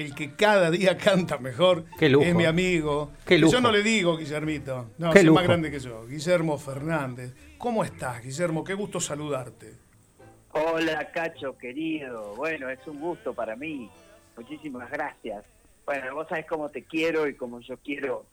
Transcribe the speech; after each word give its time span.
el 0.00 0.14
que 0.14 0.34
cada 0.34 0.70
día 0.70 0.96
canta 0.98 1.38
mejor 1.38 1.84
es 2.00 2.34
mi 2.34 2.44
amigo. 2.44 3.12
Yo 3.28 3.60
no 3.60 3.70
le 3.70 3.82
digo 3.82 4.16
Guillermito, 4.16 4.90
no, 4.98 5.12
es 5.12 5.24
más 5.30 5.44
grande 5.44 5.70
que 5.70 5.78
yo. 5.78 6.06
Guillermo 6.06 6.58
Fernández. 6.58 7.34
¿Cómo 7.58 7.84
estás, 7.84 8.22
Guillermo? 8.22 8.64
Qué 8.64 8.74
gusto 8.74 9.00
saludarte. 9.00 9.74
Hola, 10.52 11.10
Cacho, 11.12 11.56
querido. 11.56 12.34
Bueno, 12.34 12.70
es 12.70 12.84
un 12.86 12.98
gusto 12.98 13.34
para 13.34 13.54
mí. 13.54 13.90
Muchísimas 14.36 14.90
gracias. 14.90 15.44
Bueno, 15.84 16.14
vos 16.14 16.26
sabés 16.28 16.46
cómo 16.46 16.68
te 16.68 16.84
quiero 16.84 17.28
y 17.28 17.34
cómo 17.34 17.60
yo 17.60 17.76
quiero 17.78 18.24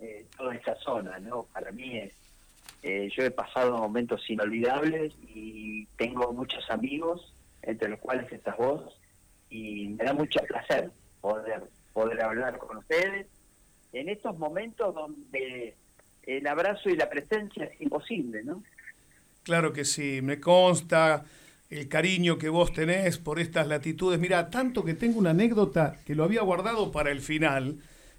eh, 0.00 0.26
toda 0.36 0.54
esta 0.54 0.76
zona, 0.76 1.18
¿no? 1.18 1.46
Para 1.52 1.72
mí 1.72 1.98
es... 1.98 2.12
Eh, 2.82 3.08
yo 3.16 3.24
he 3.24 3.30
pasado 3.30 3.76
momentos 3.78 4.28
inolvidables 4.30 5.12
y 5.34 5.86
tengo 5.96 6.32
muchos 6.32 6.70
amigos, 6.70 7.34
entre 7.62 7.88
los 7.88 7.98
cuales 7.98 8.30
estás 8.30 8.56
vos, 8.56 9.00
y 9.50 9.88
me 9.88 10.04
da 10.04 10.12
mucho 10.12 10.38
placer 10.46 10.90
poder, 11.20 11.64
poder 11.92 12.22
hablar 12.22 12.58
con 12.58 12.78
ustedes 12.78 13.26
en 13.92 14.08
estos 14.08 14.38
momentos 14.38 14.94
donde 14.94 15.74
el 16.22 16.46
abrazo 16.46 16.88
y 16.90 16.96
la 16.96 17.08
presencia 17.08 17.64
es 17.64 17.80
imposible, 17.80 18.42
¿no? 18.42 18.62
Claro 19.42 19.72
que 19.72 19.84
sí, 19.84 20.20
me 20.22 20.40
consta 20.40 21.24
el 21.70 21.88
cariño 21.88 22.38
que 22.38 22.48
vos 22.48 22.72
tenés 22.72 23.18
por 23.18 23.38
estas 23.38 23.66
latitudes. 23.68 24.18
Mira, 24.18 24.50
tanto 24.50 24.84
que 24.84 24.94
tengo 24.94 25.18
una 25.18 25.30
anécdota 25.30 25.98
que 26.04 26.14
lo 26.14 26.24
había 26.24 26.42
guardado 26.42 26.90
para 26.90 27.10
el 27.10 27.20
final, 27.20 27.76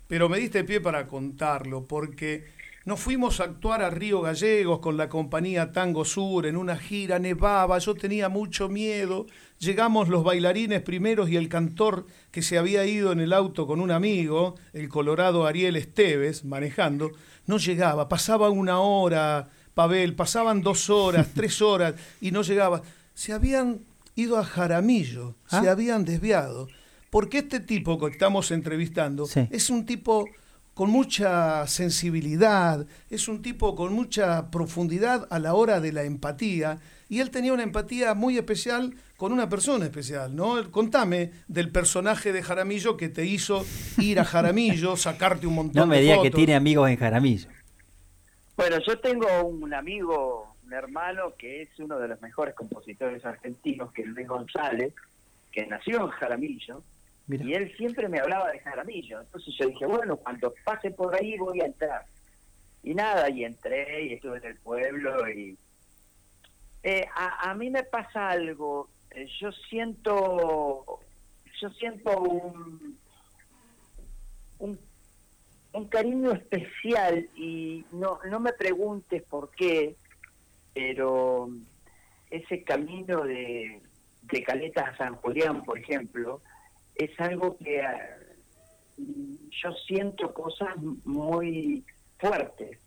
pero 0.07 0.29
me 0.29 0.39
diste 0.39 0.63
pie 0.63 0.79
para 0.79 1.07
contarlo, 1.07 1.85
porque 1.85 2.45
nos 2.87 3.01
fuimos 3.01 3.41
a 3.41 3.43
actuar 3.43 3.81
a 3.81 3.89
Río 3.89 4.21
Gallegos 4.21 4.79
con 4.79 4.95
la 4.95 5.09
compañía 5.09 5.73
Tango 5.73 6.05
Sur 6.05 6.45
en 6.45 6.55
una 6.55 6.77
gira, 6.77 7.19
nevaba, 7.19 7.79
yo 7.79 7.95
tenía 7.95 8.29
mucho 8.29 8.69
miedo. 8.69 9.25
Llegamos 9.59 10.07
los 10.07 10.23
bailarines 10.23 10.83
primeros 10.83 11.29
y 11.29 11.35
el 11.35 11.49
cantor 11.49 12.05
que 12.31 12.41
se 12.41 12.57
había 12.57 12.85
ido 12.85 13.11
en 13.11 13.19
el 13.19 13.33
auto 13.33 13.67
con 13.67 13.81
un 13.81 13.91
amigo, 13.91 14.55
el 14.71 14.87
colorado 14.87 15.45
Ariel 15.45 15.75
Esteves, 15.75 16.45
manejando, 16.45 17.11
no 17.45 17.57
llegaba. 17.57 18.07
Pasaba 18.07 18.49
una 18.49 18.79
hora, 18.79 19.49
Pavel, 19.73 20.15
pasaban 20.15 20.61
dos 20.61 20.89
horas, 20.89 21.27
tres 21.35 21.61
horas 21.61 21.93
y 22.21 22.31
no 22.31 22.41
llegaba. 22.41 22.83
Se 23.13 23.33
habían 23.33 23.81
ido 24.15 24.37
a 24.37 24.45
Jaramillo, 24.45 25.35
se 25.49 25.57
¿Ah? 25.57 25.71
habían 25.71 26.05
desviado. 26.05 26.69
Porque 27.09 27.39
este 27.39 27.59
tipo 27.59 27.99
que 27.99 28.13
estamos 28.13 28.49
entrevistando 28.51 29.27
es 29.51 29.69
un 29.69 29.85
tipo 29.85 30.29
con 30.77 30.91
mucha 30.91 31.65
sensibilidad, 31.65 32.85
es 33.09 33.27
un 33.27 33.41
tipo 33.41 33.75
con 33.75 33.93
mucha 33.93 34.51
profundidad 34.51 35.27
a 35.31 35.39
la 35.39 35.55
hora 35.55 35.79
de 35.79 35.91
la 35.91 36.03
empatía, 36.03 36.77
y 37.09 37.19
él 37.19 37.31
tenía 37.31 37.51
una 37.51 37.63
empatía 37.63 38.13
muy 38.13 38.37
especial 38.37 38.93
con 39.15 39.33
una 39.33 39.49
persona 39.49 39.85
especial, 39.85 40.35
¿no? 40.35 40.69
Contame 40.69 41.31
del 41.47 41.71
personaje 41.71 42.31
de 42.31 42.43
Jaramillo 42.43 42.95
que 42.95 43.09
te 43.09 43.25
hizo 43.25 43.65
ir 43.97 44.19
a 44.19 44.23
Jaramillo, 44.23 44.95
sacarte 44.97 45.47
un 45.47 45.55
montón 45.55 45.73
de 45.73 45.79
No 45.79 45.87
me 45.87 45.99
diga 45.99 46.21
que 46.21 46.29
tiene 46.29 46.53
amigos 46.53 46.87
en 46.91 46.97
Jaramillo. 46.97 47.49
Bueno, 48.55 48.77
yo 48.85 48.99
tengo 48.99 49.45
un 49.45 49.73
amigo, 49.73 50.57
un 50.63 50.73
hermano 50.73 51.33
que 51.39 51.63
es 51.63 51.69
uno 51.79 51.97
de 51.97 52.07
los 52.07 52.21
mejores 52.21 52.53
compositores 52.53 53.25
argentinos, 53.25 53.91
que 53.91 54.03
es 54.03 54.09
Luis 54.09 54.27
González, 54.27 54.93
que 55.51 55.65
nació 55.65 56.01
en 56.01 56.09
Jaramillo, 56.09 56.83
y 57.27 57.53
él 57.53 57.75
siempre 57.75 58.07
me 58.07 58.19
hablaba 58.19 58.51
de 58.51 58.59
Jaramillo. 58.59 59.19
Entonces 59.19 59.53
yo 59.57 59.67
dije, 59.67 59.85
bueno, 59.85 60.15
cuando 60.17 60.53
pase 60.63 60.91
por 60.91 61.13
ahí 61.13 61.37
voy 61.37 61.61
a 61.61 61.65
entrar. 61.65 62.05
Y 62.83 62.93
nada, 62.93 63.29
y 63.29 63.43
entré 63.43 64.05
y 64.05 64.13
estuve 64.13 64.37
en 64.37 64.45
el 64.45 64.57
pueblo 64.57 65.29
y... 65.29 65.57
Eh, 66.83 67.05
a, 67.15 67.53
mí 67.53 67.69
me 67.69 67.83
pasa 67.83 68.29
algo, 68.29 68.87
eh, 69.11 69.27
yo 69.41 69.51
siento, 69.51 71.01
yo 71.59 71.69
siento 71.71 72.17
un, 72.17 72.97
un, 74.59 74.79
un, 75.73 75.87
cariño 75.89 76.31
especial 76.31 77.27
y 77.35 77.83
no, 77.91 78.19
no 78.29 78.39
me 78.39 78.53
preguntes 78.53 79.21
por 79.23 79.51
qué, 79.51 79.97
pero 80.73 81.49
ese 82.29 82.63
camino 82.63 83.23
de, 83.23 83.81
de 84.21 84.43
Caleta 84.43 84.83
a 84.83 84.97
San 84.97 85.15
Julián, 85.15 85.65
por 85.65 85.79
ejemplo, 85.79 86.41
es 86.97 87.19
algo 87.19 87.57
que 87.57 87.81
ah, 87.81 88.17
yo 88.97 89.71
siento 89.87 90.33
cosas 90.33 90.75
muy 91.03 91.85
fuertes. 92.19 92.79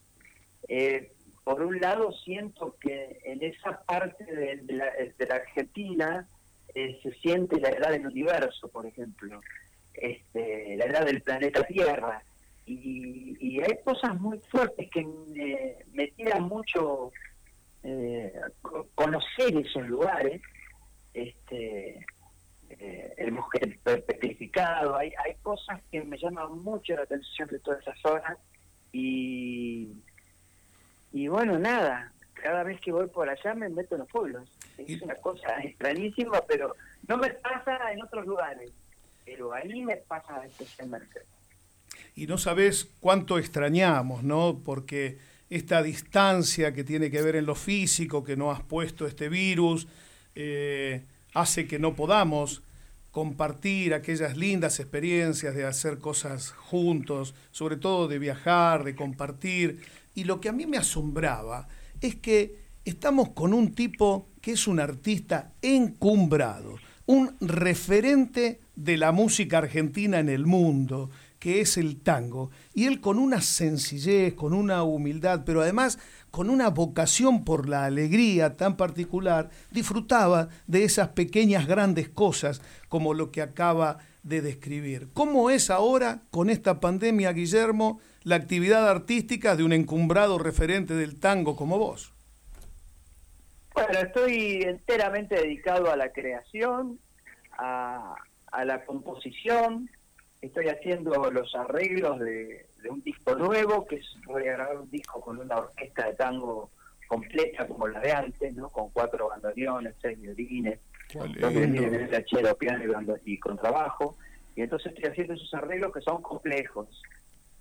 Eh, 0.69 1.13
por 1.45 1.63
un 1.63 1.81
lado, 1.81 2.13
siento 2.13 2.77
que 2.81 3.19
en 3.25 3.43
esa 3.43 3.83
parte 3.85 4.25
de, 4.25 4.63
la, 4.75 5.35
Argentina 5.35 6.29
eh, 6.75 6.99
se 7.03 7.13
siente 7.15 7.61
la 7.61 7.71
edad 7.71 7.91
del 7.91 8.07
universo, 8.07 8.69
por 8.69 8.87
ejemplo, 8.87 9.41
este, 9.95 10.77
la 10.77 10.85
edad 10.85 11.07
del 11.07 11.23
planeta 11.23 11.63
Tierra. 11.65 12.23
Y, 12.67 13.61
hay 13.61 13.79
cosas 13.85 14.19
muy 14.21 14.39
fuertes 14.51 14.89
que 14.91 15.05
me, 15.05 15.77
me 15.93 16.07
tiran 16.09 16.45
mucho 16.45 17.11
eh, 17.83 18.33
conocer 18.95 19.57
esos 19.57 19.89
lugares. 19.89 20.41
Este, 21.13 22.07
eh, 22.71 23.15
el 23.17 23.33
bosque 23.33 23.79
petrificado, 23.85 24.97
hay, 24.97 25.13
hay 25.25 25.35
cosas 25.43 25.81
que 25.91 26.03
me 26.03 26.17
llaman 26.17 26.59
mucho 26.63 26.95
la 26.95 27.03
atención 27.03 27.49
de 27.49 27.59
toda 27.59 27.79
esa 27.79 27.95
zona 27.97 28.37
y, 28.93 29.89
y 31.13 31.29
bueno, 31.29 31.59
nada, 31.59 32.13
cada 32.35 32.63
vez 32.63 32.81
que 32.81 32.93
voy 32.93 33.09
por 33.09 33.29
allá 33.29 33.55
me 33.55 33.69
meto 33.69 33.95
en 33.97 34.01
los 34.01 34.09
pueblos. 34.09 34.49
Es 34.79 35.03
una 35.03 35.15
cosa 35.17 35.59
extrañísima, 35.63 36.41
pero 36.49 36.75
no 37.07 37.19
me 37.19 37.31
pasa 37.31 37.93
en 37.93 38.03
otros 38.03 38.25
lugares, 38.27 38.71
pero 39.25 39.53
ahí 39.53 39.83
me 39.83 39.97
pasa 39.97 40.45
especialmente. 40.47 41.21
Y 42.15 42.27
no 42.27 42.39
sabes 42.39 42.89
cuánto 43.01 43.39
extrañamos, 43.39 44.23
¿no? 44.23 44.61
Porque 44.65 45.19
esta 45.51 45.83
distancia 45.83 46.73
que 46.73 46.85
tiene 46.85 47.11
que 47.11 47.21
ver 47.21 47.37
en 47.37 47.47
lo 47.47 47.55
físico, 47.55 48.25
que 48.25 48.37
no 48.37 48.51
has 48.53 48.63
puesto 48.63 49.07
este 49.07 49.29
virus, 49.29 49.87
eh, 50.35 51.05
hace 51.35 51.67
que 51.67 51.79
no 51.79 51.95
podamos 51.95 52.63
compartir 53.11 53.93
aquellas 53.93 54.37
lindas 54.37 54.79
experiencias 54.79 55.55
de 55.55 55.65
hacer 55.65 55.99
cosas 55.99 56.53
juntos, 56.53 57.35
sobre 57.51 57.77
todo 57.77 58.07
de 58.09 58.19
viajar, 58.19 58.85
de 58.85 58.95
compartir. 58.95 59.81
Y 60.15 60.25
lo 60.25 60.41
que 60.41 60.49
a 60.49 60.53
mí 60.53 60.67
me 60.67 60.79
asombraba 60.79 61.69
es 62.01 62.15
que 62.17 62.61
estamos 62.85 63.31
con 63.31 63.53
un 63.53 63.75
tipo 63.75 64.29
que 64.41 64.53
es 64.53 64.67
un 64.67 64.81
artista 64.81 65.53
encumbrado, 65.61 66.77
un 67.07 67.37
referente 67.41 68.61
de 68.77 68.97
la 68.97 69.13
música 69.13 69.59
argentina 69.59 70.21
en 70.21 70.29
el 70.29 70.47
mundo, 70.47 71.11
que 71.41 71.61
es 71.61 71.77
el 71.79 72.01
tango. 72.01 72.51
Y 72.75 72.85
él 72.85 73.01
con 73.01 73.19
una 73.19 73.41
sencillez, 73.41 74.35
con 74.35 74.53
una 74.53 74.85
humildad, 74.85 75.43
pero 75.45 75.63
además 75.63 75.99
con 76.31 76.51
una 76.51 76.69
vocación 76.69 77.45
por 77.45 77.69
la 77.69 77.87
alegría 77.87 78.57
tan 78.57 78.77
particular, 78.77 79.51
disfrutaba 79.73 80.49
de 80.69 80.85
esas 80.85 81.09
pequeñas 81.09 81.67
grandes 81.67 82.09
cosas 82.09 82.63
como 82.89 83.15
lo 83.15 83.33
que 83.33 83.43
acaba 83.43 83.99
de 84.23 84.43
describir. 84.43 85.09
¿Cómo 85.15 85.51
es 85.51 85.71
ahora, 85.71 86.23
con 86.31 86.51
esta 86.51 86.79
pandemia, 86.79 87.33
Guillermo, 87.33 88.01
la 88.23 88.37
actividad 88.37 88.89
artística 88.89 89.57
de 89.57 89.65
un 89.65 89.73
encumbrado 89.73 90.39
referente 90.39 90.95
del 90.95 91.19
tango 91.19 91.57
como 91.57 91.79
vos? 91.79 92.13
Bueno, 93.73 93.99
estoy 93.99 94.63
enteramente 94.63 95.37
dedicado 95.37 95.91
a 95.91 95.97
la 95.97 96.13
creación, 96.13 96.99
a, 97.57 98.15
a 98.53 98.65
la 98.67 98.85
composición, 98.85 99.89
estoy 100.41 100.69
haciendo 100.69 101.31
los 101.31 101.55
arreglos 101.55 102.19
de, 102.21 102.67
un 102.89 103.03
disco 103.03 103.35
nuevo, 103.35 103.87
que 103.87 103.97
es, 103.97 104.07
voy 104.27 104.49
a 104.49 104.53
grabar 104.53 104.79
un 104.79 104.91
disco 104.91 105.21
con 105.21 105.39
una 105.39 105.57
orquesta 105.57 106.07
de 106.07 106.15
tango 106.15 106.71
completa 107.07 107.67
como 107.67 107.89
la 107.89 108.01
de 108.01 108.13
antes, 108.13 108.55
¿no? 108.55 108.69
Con 108.69 108.91
cuatro 108.91 109.29
bandoneones, 109.29 109.95
seis 110.01 110.21
violines, 110.21 110.79
violines 111.13 112.11
de 112.11 112.55
piano 112.59 113.17
y, 113.25 113.39
con 113.39 113.59
trabajo. 113.59 114.17
Y 114.57 114.63
entonces 114.63 114.93
estoy 114.93 115.11
haciendo 115.11 115.35
esos 115.35 115.53
arreglos 115.55 115.93
que 115.93 116.01
son 116.01 116.23
complejos, 116.23 116.89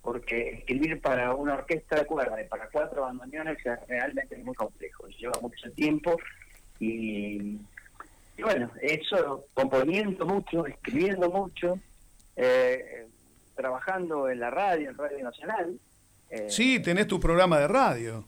porque 0.02 0.50
escribir 0.50 1.00
para 1.00 1.34
una 1.34 1.54
orquesta 1.54 1.96
de 1.96 2.06
cuerda 2.06 2.40
y 2.40 2.48
para 2.48 2.68
cuatro 2.70 3.02
bandoneones 3.02 3.58
realmente 3.88 4.36
es 4.36 4.44
muy 4.44 4.54
complejo, 4.54 5.06
lleva 5.08 5.38
mucho 5.42 5.70
tiempo 5.72 6.16
y, 6.78 7.58
y 8.36 8.42
bueno, 8.42 8.70
eso 8.80 9.44
componiendo 9.52 10.24
mucho, 10.24 10.66
escribiendo 10.66 11.30
mucho, 11.30 11.78
eh, 12.42 13.06
trabajando 13.54 14.30
en 14.30 14.40
la 14.40 14.50
radio, 14.50 14.88
en 14.88 14.96
Radio 14.96 15.22
Nacional. 15.22 15.78
Eh, 16.30 16.46
sí, 16.48 16.80
tenés 16.80 17.06
tu 17.06 17.20
programa 17.20 17.58
de 17.58 17.68
radio. 17.68 18.24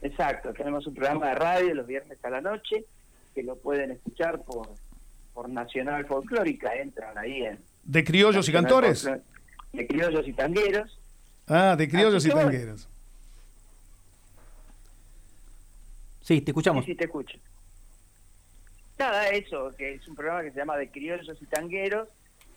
Exacto, 0.00 0.52
tenemos 0.54 0.86
un 0.86 0.94
programa 0.94 1.28
de 1.28 1.34
radio 1.34 1.74
los 1.74 1.86
viernes 1.86 2.18
a 2.24 2.30
la 2.30 2.40
noche 2.40 2.84
que 3.34 3.42
lo 3.42 3.56
pueden 3.56 3.90
escuchar 3.90 4.42
por, 4.42 4.68
por 5.34 5.48
Nacional 5.48 6.06
Folclórica, 6.06 6.74
entran 6.74 7.18
ahí 7.18 7.42
en... 7.42 7.58
¿De 7.82 8.02
criollos 8.02 8.48
y 8.48 8.52
cantores? 8.52 9.08
De 9.72 9.86
criollos 9.86 10.26
y 10.26 10.32
tangueros. 10.32 10.98
Ah, 11.46 11.74
de 11.76 11.88
criollos 11.88 12.24
y 12.24 12.30
tangueros. 12.30 12.88
Sí, 16.22 16.40
te 16.40 16.52
escuchamos. 16.52 16.84
Sí, 16.84 16.92
sí, 16.92 16.96
te 16.96 17.04
escucho. 17.04 17.36
Nada, 18.98 19.28
eso, 19.28 19.70
que 19.76 19.94
es 19.94 20.08
un 20.08 20.14
programa 20.14 20.42
que 20.42 20.52
se 20.52 20.58
llama 20.58 20.78
De 20.78 20.88
criollos 20.90 21.36
y 21.42 21.46
tangueros, 21.46 22.08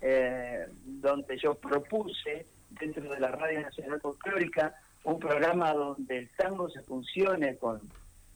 eh, 0.02 0.68
donde 0.86 1.38
yo 1.38 1.56
propuse 1.56 2.46
dentro 2.70 3.10
de 3.10 3.20
la 3.20 3.30
Radio 3.30 3.62
Nacional 3.62 4.00
Folclórica 4.02 4.76
un 5.04 5.20
programa 5.20 5.74
donde 5.74 6.18
el 6.18 6.30
tango 6.38 6.70
se 6.70 6.82
funcione 6.82 7.56
con, 7.58 7.82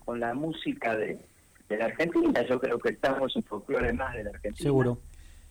con 0.06 0.20
la 0.20 0.34
música 0.34 0.96
de, 0.96 1.20
de 1.68 1.78
la 1.78 1.86
Argentina. 1.86 2.42
Yo 2.44 2.60
creo 2.60 2.80
que 2.80 2.90
el 2.90 2.98
tango 2.98 3.28
es 3.28 3.36
un 3.36 3.44
folclore 3.44 3.94
más 3.94 4.14
de 4.16 4.24
la 4.24 4.30
Argentina. 4.30 4.64
Seguro. 4.64 4.98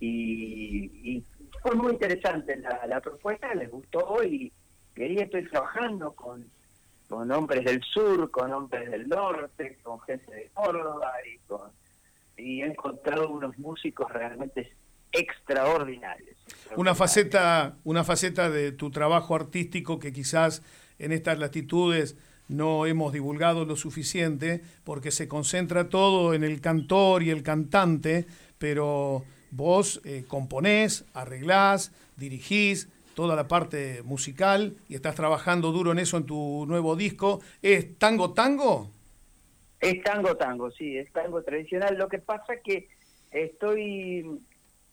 Y, 0.00 1.22
fue 1.62 1.74
muy 1.74 1.92
interesante 1.92 2.56
la, 2.56 2.86
la 2.86 3.00
propuesta, 3.02 3.54
les 3.54 3.70
gustó 3.70 4.24
y 4.24 4.50
quería 4.94 5.24
estoy 5.24 5.46
trabajando 5.46 6.12
con, 6.12 6.46
con 7.06 7.30
hombres 7.30 7.66
del 7.66 7.82
sur, 7.82 8.30
con 8.30 8.50
hombres 8.50 8.90
del 8.90 9.06
norte, 9.06 9.78
con 9.82 10.00
gente 10.00 10.34
de 10.34 10.48
Córdoba 10.54 11.12
y 11.30 11.38
con 11.46 11.70
y 12.40 12.62
he 12.62 12.66
encontrado 12.66 13.28
unos 13.28 13.58
músicos 13.58 14.10
realmente 14.10 14.72
extraordinarios. 15.12 16.36
Una 16.76 16.94
faceta, 16.94 17.76
una 17.84 18.04
faceta 18.04 18.50
de 18.50 18.72
tu 18.72 18.90
trabajo 18.90 19.34
artístico 19.34 19.98
que 19.98 20.12
quizás 20.12 20.62
en 20.98 21.12
estas 21.12 21.38
latitudes 21.38 22.16
no 22.48 22.86
hemos 22.86 23.12
divulgado 23.12 23.64
lo 23.64 23.76
suficiente 23.76 24.62
porque 24.84 25.10
se 25.10 25.28
concentra 25.28 25.88
todo 25.88 26.34
en 26.34 26.44
el 26.44 26.60
cantor 26.60 27.22
y 27.22 27.30
el 27.30 27.42
cantante, 27.42 28.26
pero 28.58 29.24
vos 29.50 30.00
eh, 30.04 30.24
componés, 30.26 31.04
arreglás, 31.14 31.92
dirigís 32.16 32.88
toda 33.14 33.36
la 33.36 33.48
parte 33.48 34.02
musical 34.04 34.74
y 34.88 34.94
estás 34.94 35.14
trabajando 35.14 35.72
duro 35.72 35.92
en 35.92 35.98
eso 35.98 36.16
en 36.16 36.26
tu 36.26 36.64
nuevo 36.66 36.96
disco. 36.96 37.40
¿Es 37.62 37.98
tango 37.98 38.32
tango? 38.32 38.90
Es 39.80 40.02
tango 40.02 40.36
tango, 40.36 40.70
sí, 40.70 40.96
es 40.96 41.10
tango 41.12 41.42
tradicional. 41.42 41.96
Lo 41.96 42.08
que 42.08 42.18
pasa 42.18 42.54
es 42.54 42.62
que 42.62 42.88
estoy 43.30 44.40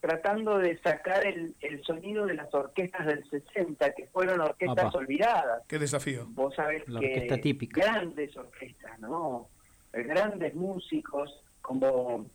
tratando 0.08 0.58
de 0.58 0.78
sacar 0.80 1.26
el, 1.26 1.54
sonido 1.84 2.26
de 2.26 2.36
las 2.36 2.54
orquestas 2.54 3.06
del 3.08 3.30
60, 3.30 3.92
que 3.94 4.08
fueron 4.08 4.40
orquestas 4.40 4.96
olvidadas. 4.96 5.64
Qué 5.68 5.78
desafío. 5.78 6.26
Vos 6.30 6.56
sabés 6.56 6.84
que 6.86 7.28
grandes 7.70 8.36
orquestas, 8.38 8.98
¿no? 9.00 9.50
Grandes 9.92 10.56
músicos 10.56 11.44
como, 11.62 12.26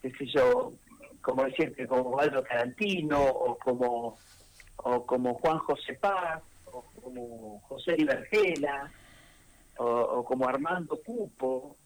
qué 0.00 0.12
sé 0.12 0.26
yo, 0.26 0.70
como 1.20 1.44
decirte, 1.44 1.88
como 1.88 2.10
Waldo 2.10 2.44
Tarantino 2.44 3.20
o 3.24 3.58
como, 3.58 4.16
o 4.76 5.06
como 5.06 5.34
Juan 5.34 5.58
José 5.58 5.94
Paz 5.94 6.42
o 6.66 6.84
como 7.02 7.60
José 7.62 7.96
Ibergela 7.98 8.88
o, 9.78 9.84
o 9.84 10.24
como 10.24 10.46
Armando 10.46 11.00
Cupo. 11.04 11.76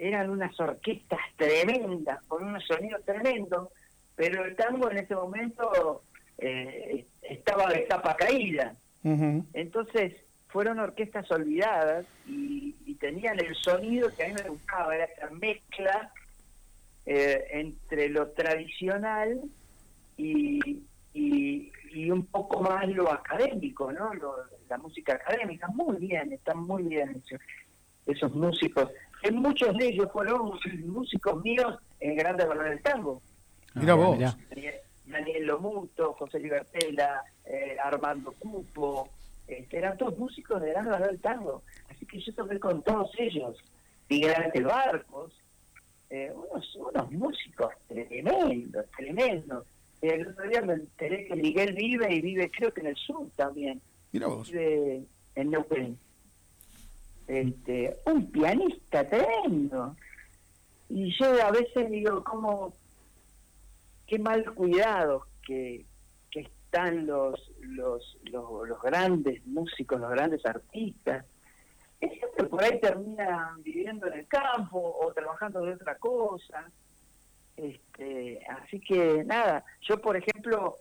Eran 0.00 0.30
unas 0.30 0.58
orquestas 0.58 1.20
tremendas, 1.36 2.20
con 2.26 2.42
unos 2.42 2.66
sonidos 2.66 3.04
tremendos 3.04 3.68
pero 4.16 4.44
el 4.44 4.56
tango 4.56 4.90
en 4.90 4.98
ese 4.98 5.14
momento 5.14 6.02
eh, 6.38 7.06
estaba 7.22 7.68
de 7.68 7.86
capa 7.86 8.16
caída. 8.16 8.74
Entonces 9.52 10.14
fueron 10.48 10.80
orquestas 10.80 11.30
olvidadas 11.30 12.06
y, 12.26 12.74
tenían 12.98 13.38
el 13.38 13.54
sonido 13.54 14.08
que 14.16 14.24
a 14.24 14.28
mí 14.28 14.34
me 14.42 14.48
gustaba, 14.48 14.96
era 14.96 15.04
esa 15.04 15.30
mezcla 15.30 16.10
eh, 17.04 17.44
entre 17.50 18.08
lo 18.08 18.28
tradicional 18.30 19.42
y, 20.16 20.82
y, 21.12 22.10
un 22.10 22.24
poco 22.24 22.62
más 22.62 22.88
lo 22.88 23.12
académico, 23.12 23.92
¿no? 23.92 24.10
la 24.68 24.78
música 24.78 25.14
académica, 25.14 25.68
muy 25.68 25.96
bien, 25.98 26.32
están 26.32 26.58
muy 26.60 26.84
bien 26.84 27.10
esos, 27.10 27.40
esos 28.06 28.34
músicos. 28.34 28.90
En 29.22 29.36
muchos 29.36 29.76
de 29.76 29.88
ellos 29.88 30.08
fueron 30.10 30.52
músicos 30.86 31.44
míos 31.44 31.78
en 32.00 32.16
Grandes 32.16 32.48
Valores 32.48 32.70
del 32.70 32.82
Tango. 32.82 33.22
Mira 33.76 33.92
ah, 33.92 33.96
vos. 33.96 34.18
Daniel, 35.06 35.46
Lomuto, 35.46 36.14
José 36.14 36.40
Libertela, 36.40 37.22
eh, 37.44 37.76
Armando 37.82 38.32
Cupo, 38.32 39.08
este, 39.46 39.78
eran 39.78 39.96
todos 39.96 40.18
músicos 40.18 40.60
de 40.60 40.70
Gran 40.70 41.02
del 41.02 41.20
Tango. 41.20 41.62
Así 41.88 42.04
que 42.06 42.20
yo 42.20 42.34
toqué 42.34 42.58
con 42.58 42.82
todos 42.82 43.10
ellos. 43.18 43.56
Miguel 44.08 44.64
Barcos, 44.64 45.32
eh, 46.10 46.32
unos, 46.34 46.76
unos 46.76 47.12
músicos 47.12 47.72
tremendos, 47.86 48.86
tremendos. 48.96 49.66
El 50.00 50.28
otro 50.28 50.48
día 50.48 50.62
me 50.62 50.74
enteré 50.74 51.26
que 51.26 51.36
Miguel 51.36 51.74
vive 51.74 52.14
y 52.14 52.20
vive 52.20 52.50
creo 52.50 52.72
que 52.72 52.80
en 52.80 52.88
el 52.88 52.96
sur 52.96 53.28
también. 53.36 53.80
Mira 54.12 54.26
vos. 54.26 54.50
Vive 54.50 55.04
en 55.34 55.50
Neuquén. 55.50 55.98
Este, 57.28 57.96
un 58.06 58.30
pianista 58.30 59.06
tremendo. 59.06 59.96
Y 60.88 61.12
yo 61.18 61.26
a 61.44 61.50
veces 61.50 61.90
digo, 61.90 62.22
¿cómo 62.24 62.72
qué 64.06 64.18
mal 64.18 64.44
cuidado 64.54 65.26
que, 65.42 65.86
están 66.34 67.06
los, 67.06 67.52
los, 67.60 68.18
los, 68.24 68.82
grandes 68.82 69.46
músicos, 69.46 70.00
los 70.00 70.10
grandes 70.10 70.44
artistas. 70.44 71.24
Es 72.00 72.10
que 72.20 72.44
por 72.44 72.62
ahí 72.62 72.78
terminan 72.80 73.62
viviendo 73.62 74.06
en 74.08 74.14
el 74.14 74.26
campo 74.26 74.78
o 75.00 75.12
trabajando 75.12 75.62
de 75.62 75.74
otra 75.74 75.96
cosa. 75.96 76.70
Este, 77.56 78.44
así 78.48 78.80
que 78.80 79.24
nada, 79.24 79.64
yo 79.80 79.98
por 80.00 80.16
ejemplo 80.16 80.76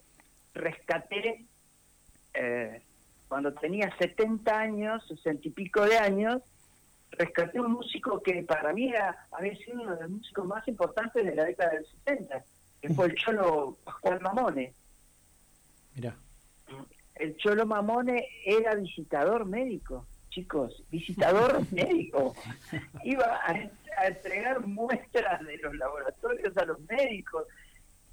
rescaté 0.53 1.45
eh, 2.33 2.81
cuando 3.29 3.53
tenía 3.53 3.95
70 3.97 4.59
años, 4.59 5.07
60 5.07 5.47
y 5.47 5.51
pico 5.51 5.85
de 5.85 5.97
años, 5.97 6.41
rescaté 7.11 7.61
un 7.61 7.73
músico 7.73 8.21
que 8.21 8.43
para 8.43 8.73
mí 8.73 8.91
había 9.31 9.55
sido 9.57 9.81
uno 9.81 9.95
de 9.95 10.01
los 10.01 10.09
músicos 10.09 10.45
más 10.45 10.67
importantes 10.67 11.23
de 11.23 11.35
la 11.35 11.45
década 11.45 11.71
del 11.71 11.85
60 12.03 12.43
fue 12.89 13.07
el 13.07 13.15
Cholo 13.15 13.77
Pascual 13.83 14.21
Mamone. 14.21 14.73
Mira. 15.95 16.15
El 17.15 17.37
Cholo 17.37 17.65
Mamone 17.65 18.27
era 18.45 18.75
visitador 18.75 19.45
médico, 19.45 20.05
chicos, 20.29 20.83
visitador 20.91 21.61
médico. 21.71 22.35
Iba 23.03 23.39
a, 23.45 24.07
entregar 24.07 24.65
muestras 24.67 25.45
de 25.45 25.57
los 25.57 25.75
laboratorios 25.75 26.57
a 26.57 26.65
los 26.65 26.79
médicos. 26.81 27.47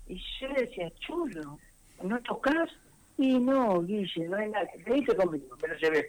Y 0.06 0.22
yo 0.40 0.48
le 0.48 0.62
decía, 0.62 0.92
Cholo, 1.00 1.58
¿no 2.02 2.20
tocas? 2.22 2.70
Y 3.18 3.38
no, 3.38 3.82
Guille, 3.82 4.28
no 4.28 4.36
hay 4.36 4.50
nada. 4.50 4.68
¿Qué 4.84 4.98
hice 4.98 5.16
conmigo? 5.16 5.56
Me 5.60 5.68
lo 5.68 5.76
llevé. 5.76 6.06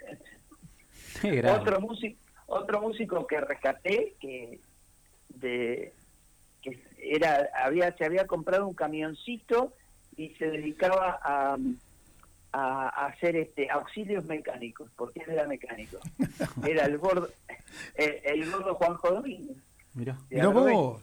otro 1.50 1.81
músico, 1.81 2.19
otro 2.45 2.81
músico 2.81 3.25
que 3.25 3.42
rescaté, 3.42 4.15
que 4.19 4.60
de 5.30 5.94
que 5.94 6.02
era 7.03 7.50
había 7.63 7.95
se 7.97 8.05
había 8.05 8.27
comprado 8.27 8.67
un 8.67 8.73
camioncito 8.73 9.73
y 10.15 10.29
se 10.35 10.45
dedicaba 10.45 11.19
a, 11.23 11.57
a, 12.51 13.05
hacer 13.07 13.35
este 13.35 13.69
auxilios 13.69 14.25
mecánicos 14.25 14.89
porque 14.95 15.22
él 15.22 15.31
era 15.31 15.48
mecánico. 15.48 15.98
Era 16.67 16.86
el 16.86 16.98
gordo 16.98 17.29
el, 17.95 18.51
gordo 18.51 18.75
Juanjo 18.75 19.12
Domínguez. 19.12 19.57
Mira 19.93 20.17
mira 20.29 20.48
vos. 20.50 21.01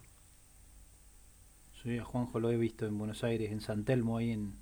Sí 1.82 1.98
a 1.98 2.04
Juanjo 2.04 2.40
lo 2.40 2.50
he 2.50 2.56
visto 2.56 2.86
en 2.86 2.98
Buenos 2.98 3.24
Aires 3.24 3.50
en 3.50 3.60
San 3.60 3.84
Telmo 3.84 4.18
ahí 4.18 4.32
en 4.32 4.54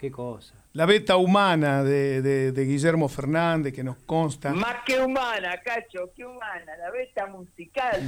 qué 0.00 0.10
cosa 0.10 0.54
la 0.76 0.84
beta 0.84 1.16
humana 1.16 1.82
de, 1.82 2.20
de, 2.52 2.64
Guillermo 2.66 3.08
Fernández 3.08 3.72
que 3.72 3.82
nos 3.82 3.96
consta. 4.04 4.52
Más 4.52 4.84
que 4.84 5.00
humana, 5.00 5.58
Cacho, 5.64 6.10
que 6.14 6.22
humana, 6.22 6.76
la 6.78 6.90
beta 6.90 7.26
musical, 7.28 8.02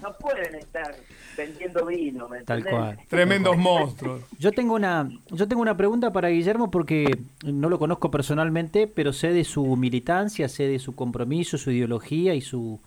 no, 0.00 0.12
pueden 0.14 0.54
estar 0.54 0.96
vendiendo 1.36 1.84
vino, 1.84 2.26
¿me 2.26 2.42
Tal 2.44 2.64
cual. 2.64 2.98
Tremendos 3.06 3.58
monstruos. 3.58 4.22
Yo 4.38 4.50
tengo 4.52 4.72
una, 4.74 5.10
yo 5.28 5.46
tengo 5.46 5.60
una 5.60 5.76
pregunta 5.76 6.10
para 6.10 6.30
Guillermo 6.30 6.70
porque 6.70 7.18
no 7.44 7.68
lo 7.68 7.78
conozco 7.78 8.10
personalmente, 8.10 8.86
pero 8.86 9.12
sé 9.12 9.34
de 9.34 9.44
su 9.44 9.76
militancia, 9.76 10.48
sé 10.48 10.68
de 10.68 10.78
su 10.78 10.94
compromiso, 10.94 11.58
su 11.58 11.70
ideología 11.70 12.32
y 12.34 12.40
su, 12.40 12.80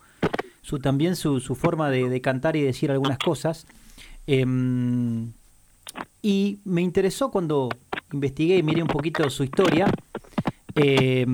su 0.62 0.80
también 0.80 1.14
su, 1.14 1.38
su 1.38 1.54
forma 1.54 1.88
de, 1.88 2.20
cantar 2.20 2.56
y 2.56 2.62
decir 2.62 2.90
algunas 2.90 3.18
cosas. 3.18 3.68
Em, 4.26 5.30
y 6.24 6.60
me 6.64 6.80
interesó 6.80 7.30
cuando 7.30 7.68
investigué 8.10 8.56
y 8.56 8.62
miré 8.62 8.80
un 8.80 8.88
poquito 8.88 9.28
su 9.28 9.44
historia. 9.44 9.92
Eh, 10.74 11.26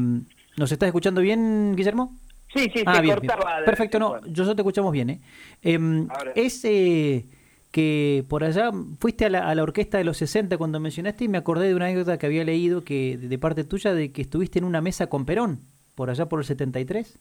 ¿Nos 0.56 0.72
estás 0.72 0.88
escuchando 0.88 1.20
bien, 1.20 1.76
Guillermo? 1.76 2.18
Sí, 2.52 2.68
sí, 2.74 2.82
ah, 2.84 3.00
bien, 3.00 3.20
Perfecto, 3.64 4.00
no, 4.00 4.20
yo 4.26 4.52
te 4.52 4.62
escuchamos 4.62 4.90
bien. 4.90 5.10
¿eh? 5.10 5.20
Em, 5.62 6.08
es 6.34 6.64
eh, 6.64 7.24
que 7.70 8.24
por 8.28 8.42
allá 8.42 8.72
fuiste 8.98 9.26
a 9.26 9.30
la, 9.30 9.62
orquesta 9.62 9.96
de 9.96 10.02
los 10.02 10.16
60 10.16 10.58
cuando 10.58 10.80
mencionaste 10.80 11.22
y 11.22 11.28
me 11.28 11.38
acordé 11.38 11.68
de 11.68 11.76
una 11.76 11.84
anécdota 11.84 12.18
que 12.18 12.26
había 12.26 12.42
leído 12.42 12.82
que 12.82 13.16
de 13.16 13.38
parte 13.38 13.62
tuya 13.62 13.94
de 13.94 14.10
que 14.10 14.22
estuviste 14.22 14.58
en 14.58 14.64
una 14.64 14.80
mesa 14.80 15.06
con 15.06 15.24
Perón, 15.24 15.60
por 15.94 16.10
allá 16.10 16.26
por 16.26 16.40
el 16.40 16.46
73. 16.46 17.16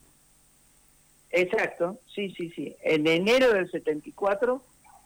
Exacto, 1.30 2.00
sí, 2.12 2.34
sí, 2.36 2.50
sí. 2.50 2.74
En 2.82 3.06
enero 3.06 3.52
del 3.52 3.70
74 3.70 4.60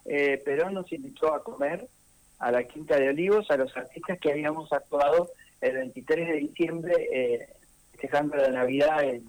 eh, 0.07 0.41
Perón 0.43 0.73
nos 0.73 0.91
invitó 0.91 1.35
a 1.35 1.45
comer 1.45 1.91
a 2.39 2.51
la 2.51 2.65
Quinta 2.65 2.97
de 2.97 3.09
Olivos, 3.09 3.51
a 3.51 3.57
los 3.57 3.77
artistas 3.77 4.19
que 4.19 4.33
habíamos 4.33 4.73
actuado 4.73 5.31
el 5.61 5.77
23 5.77 6.29
de 6.29 6.37
diciembre 6.37 7.09
eh, 7.13 7.49
festejando 7.93 8.37
la 8.37 8.51
Navidad 8.51 9.03
en, 9.05 9.25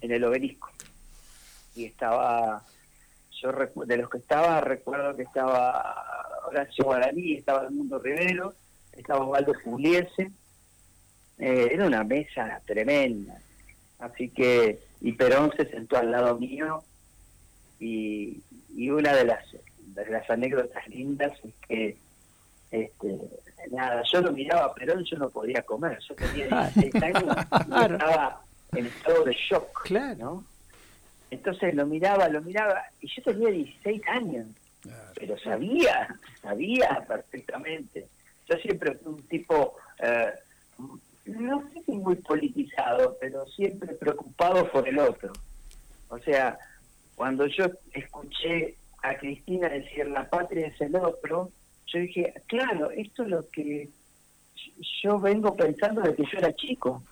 el 0.00 0.24
obelisco. 0.24 0.70
Y 1.74 1.86
estaba, 1.86 2.62
yo 3.40 3.52
de 3.86 3.96
los 3.96 4.10
que 4.10 4.18
estaba, 4.18 4.60
recuerdo 4.60 5.16
que 5.16 5.22
estaba 5.22 6.42
Horacio 6.46 6.84
Guaraní, 6.84 7.34
estaba 7.34 7.64
el 7.66 7.72
Mundo 7.72 7.98
Rivero, 7.98 8.54
estaba 8.92 9.24
Osvaldo 9.24 9.54
Pugliese, 9.64 10.30
eh, 11.38 11.68
era 11.72 11.86
una 11.86 12.04
mesa 12.04 12.60
tremenda, 12.66 13.40
así 13.98 14.28
que, 14.28 14.78
y 15.00 15.12
Perón 15.12 15.52
se 15.56 15.64
sentó 15.66 15.96
al 15.96 16.10
lado 16.10 16.38
mío, 16.38 16.84
y, 17.80 18.42
y 18.74 18.90
una 18.90 19.14
de 19.14 19.24
las, 19.24 19.44
de 19.78 20.10
las 20.10 20.28
anécdotas 20.30 20.86
lindas 20.88 21.32
es 21.44 21.54
que 21.66 21.96
este, 22.72 23.18
nada, 23.70 24.02
yo 24.10 24.22
lo 24.22 24.32
miraba 24.32 24.64
a 24.64 24.74
Perón, 24.74 25.04
yo 25.04 25.18
no 25.18 25.28
podía 25.28 25.62
comer, 25.62 25.98
yo 26.08 26.14
tenía 26.14 26.70
16 26.74 27.02
años 27.02 27.36
y 27.50 27.92
estaba 27.92 28.40
en 28.72 28.86
estado 28.86 29.24
de 29.24 29.32
shock, 29.34 29.90
¿no? 30.18 30.44
Entonces 31.30 31.74
lo 31.74 31.86
miraba, 31.86 32.28
lo 32.28 32.40
miraba, 32.42 32.82
y 33.00 33.08
yo 33.08 33.22
tenía 33.22 33.50
16 33.50 34.02
años, 34.08 34.46
pero 35.14 35.38
sabía, 35.38 36.08
sabía 36.40 37.04
perfectamente. 37.06 38.06
Yo 38.48 38.56
siempre 38.56 38.94
fui 38.96 39.12
un 39.14 39.22
tipo, 39.28 39.76
eh, 39.98 40.32
no 41.26 41.62
sé 41.72 41.82
si 41.84 41.92
muy 41.92 42.16
politizado, 42.16 43.16
pero 43.20 43.46
siempre 43.46 43.94
preocupado 43.94 44.70
por 44.70 44.88
el 44.88 44.98
otro. 44.98 45.32
O 46.08 46.18
sea, 46.18 46.58
cuando 47.14 47.46
yo 47.46 47.66
escuché 47.92 48.76
a 49.02 49.14
Cristina 49.16 49.68
decir 49.68 50.06
la 50.08 50.28
patria 50.28 50.66
es 50.66 50.80
el 50.80 50.96
otro, 50.96 51.50
yo 51.86 51.98
dije, 51.98 52.34
claro, 52.46 52.90
esto 52.90 53.22
es 53.22 53.28
lo 53.28 53.48
que 53.48 53.88
yo 55.02 55.18
vengo 55.18 55.54
pensando 55.54 56.00
desde 56.00 56.16
que 56.16 56.24
yo 56.24 56.38
era 56.38 56.54
chico, 56.54 57.02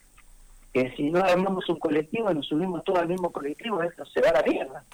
que 0.73 0.91
si 0.97 1.11
no 1.11 1.23
armamos 1.23 1.69
un 1.69 1.79
colectivo, 1.79 2.33
nos 2.33 2.47
subimos 2.47 2.85
todos 2.85 3.01
al 3.01 3.09
mismo 3.09 3.31
colectivo, 3.31 3.83
esto 3.83 4.05
se 4.07 4.21
va 4.21 4.31
a 4.31 4.35
la 4.35 4.43
mierda. 4.43 4.85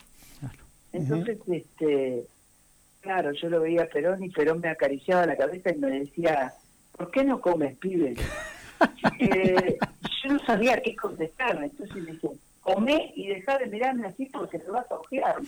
Entonces, 0.93 1.39
este, 1.49 2.25
claro, 3.01 3.33
yo 3.33 3.51
lo 3.51 3.61
veía 3.61 3.83
a 3.83 3.87
Perón 3.87 4.25
y 4.25 4.31
Perón 4.31 4.61
me 4.61 4.69
acariciaba 4.69 5.27
la 5.27 5.37
cabeza 5.37 5.71
y 5.71 5.79
me 5.79 5.91
decía, 5.91 6.55
¿por 6.97 7.11
qué 7.11 7.25
no 7.25 7.41
comes, 7.41 7.77
pibe? 7.77 8.15
eh, 9.21 9.79
yo 10.23 10.33
no 10.33 10.39
sabía 10.47 10.81
qué 10.81 10.97
contestarme, 10.97 11.67
entonces 11.67 11.97
me 11.97 12.13
dije, 12.13 12.31
comé 12.63 13.13
y 13.15 13.29
dejá 13.29 13.59
de 13.59 13.67
mirarme 13.67 14.07
así 14.09 14.27
porque 14.27 14.59
te 14.59 14.71
vas 14.71 14.91
a 14.91 14.95
ojear. 14.95 15.37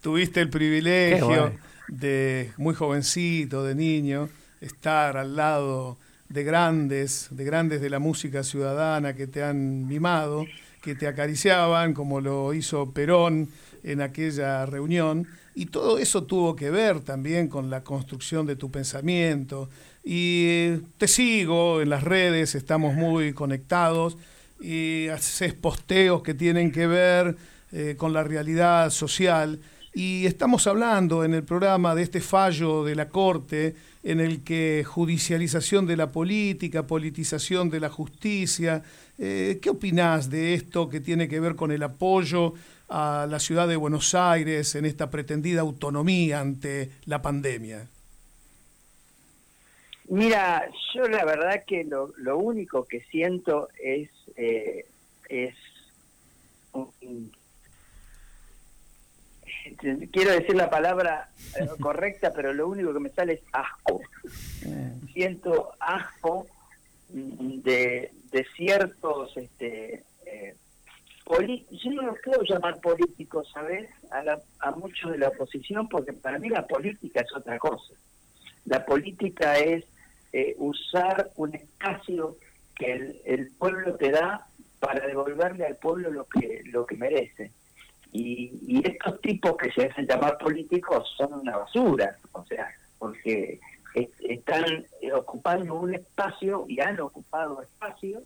tuviste 0.00 0.40
el 0.40 0.50
privilegio 0.50 1.52
de 1.88 2.52
muy 2.56 2.74
jovencito, 2.74 3.64
de 3.64 3.74
niño, 3.74 4.28
estar 4.60 5.16
al 5.16 5.36
lado 5.36 5.98
de 6.28 6.44
grandes, 6.44 7.28
de 7.30 7.44
grandes 7.44 7.80
de 7.80 7.90
la 7.90 7.98
música 7.98 8.44
ciudadana 8.44 9.14
que 9.14 9.26
te 9.26 9.42
han 9.42 9.86
mimado, 9.86 10.46
que 10.80 10.94
te 10.94 11.06
acariciaban, 11.06 11.92
como 11.92 12.20
lo 12.20 12.54
hizo 12.54 12.92
Perón 12.92 13.48
en 13.82 14.00
aquella 14.00 14.64
reunión, 14.66 15.26
y 15.54 15.66
todo 15.66 15.98
eso 15.98 16.22
tuvo 16.22 16.54
que 16.54 16.70
ver 16.70 17.00
también 17.00 17.48
con 17.48 17.70
la 17.70 17.82
construcción 17.82 18.46
de 18.46 18.56
tu 18.56 18.70
pensamiento. 18.70 19.68
Y 20.04 20.76
te 20.96 21.08
sigo 21.08 21.82
en 21.82 21.90
las 21.90 22.04
redes, 22.04 22.54
estamos 22.54 22.94
muy 22.94 23.32
conectados, 23.32 24.16
y 24.60 25.08
haces 25.08 25.54
posteos 25.54 26.22
que 26.22 26.34
tienen 26.34 26.70
que 26.70 26.86
ver 26.86 27.36
eh, 27.72 27.94
con 27.98 28.12
la 28.12 28.22
realidad 28.22 28.90
social. 28.90 29.58
Y 29.92 30.24
estamos 30.26 30.66
hablando 30.68 31.24
en 31.24 31.34
el 31.34 31.42
programa 31.42 31.96
de 31.96 32.02
este 32.02 32.20
fallo 32.20 32.84
de 32.84 32.94
la 32.94 33.08
Corte 33.08 33.74
en 34.04 34.20
el 34.20 34.44
que 34.44 34.84
judicialización 34.86 35.84
de 35.84 35.96
la 35.96 36.12
política, 36.12 36.86
politización 36.86 37.70
de 37.70 37.80
la 37.80 37.90
justicia. 37.90 38.82
Eh, 39.18 39.58
¿Qué 39.60 39.70
opinás 39.70 40.30
de 40.30 40.54
esto 40.54 40.88
que 40.88 41.00
tiene 41.00 41.28
que 41.28 41.40
ver 41.40 41.56
con 41.56 41.72
el 41.72 41.82
apoyo 41.82 42.54
a 42.88 43.26
la 43.28 43.40
ciudad 43.40 43.66
de 43.66 43.76
Buenos 43.76 44.14
Aires 44.14 44.74
en 44.76 44.84
esta 44.84 45.10
pretendida 45.10 45.60
autonomía 45.60 46.40
ante 46.40 46.90
la 47.06 47.20
pandemia? 47.20 47.88
Mira, 50.08 50.68
yo 50.94 51.08
la 51.08 51.24
verdad 51.24 51.64
que 51.66 51.84
lo, 51.84 52.38
único 52.38 52.84
que 52.84 53.00
siento 53.00 53.68
es, 53.80 54.08
eh, 54.36 54.84
es 55.28 55.54
quiero 60.12 60.32
decir 60.32 60.54
la 60.54 60.70
palabra 60.70 61.30
eh, 61.58 61.68
correcta, 61.80 62.32
pero 62.34 62.52
lo 62.52 62.68
único 62.68 62.92
que 62.92 63.00
me 63.00 63.10
sale 63.10 63.34
es 63.34 63.42
asco. 63.52 64.00
Siento 65.12 65.72
asco 65.80 66.46
de, 67.08 68.12
de 68.30 68.46
ciertos, 68.56 69.36
este, 69.36 70.04
eh, 70.26 70.54
yo 71.70 71.90
no 71.92 72.02
los 72.02 72.18
quiero 72.20 72.42
llamar 72.42 72.80
políticos, 72.80 73.48
¿sabes? 73.52 73.88
A, 74.10 74.38
a 74.60 74.70
muchos 74.72 75.12
de 75.12 75.18
la 75.18 75.28
oposición, 75.28 75.88
porque 75.88 76.12
para 76.12 76.38
mí 76.38 76.48
la 76.48 76.66
política 76.66 77.20
es 77.20 77.32
otra 77.34 77.58
cosa. 77.58 77.94
La 78.64 78.84
política 78.84 79.58
es 79.58 79.84
eh, 80.32 80.54
usar 80.58 81.30
un 81.36 81.54
espacio 81.54 82.36
que 82.76 82.92
el, 82.92 83.20
el 83.24 83.50
pueblo 83.52 83.96
te 83.96 84.10
da 84.10 84.46
para 84.78 85.06
devolverle 85.06 85.66
al 85.66 85.76
pueblo 85.76 86.10
lo 86.10 86.24
que 86.24 86.62
lo 86.66 86.86
que 86.86 86.96
merece. 86.96 87.52
Y, 88.12 88.82
estos 88.84 89.20
tipos 89.20 89.56
que 89.56 89.70
se 89.72 89.86
hacen 89.86 90.06
llamar 90.06 90.38
políticos 90.38 91.08
son 91.16 91.32
una 91.34 91.56
basura, 91.58 92.16
o 92.32 92.44
sea, 92.44 92.68
porque 92.98 93.60
están 93.94 94.84
ocupando 95.14 95.74
un 95.74 95.94
espacio 95.94 96.64
y 96.68 96.80
han 96.80 97.00
ocupado 97.00 97.62
espacio 97.62 98.22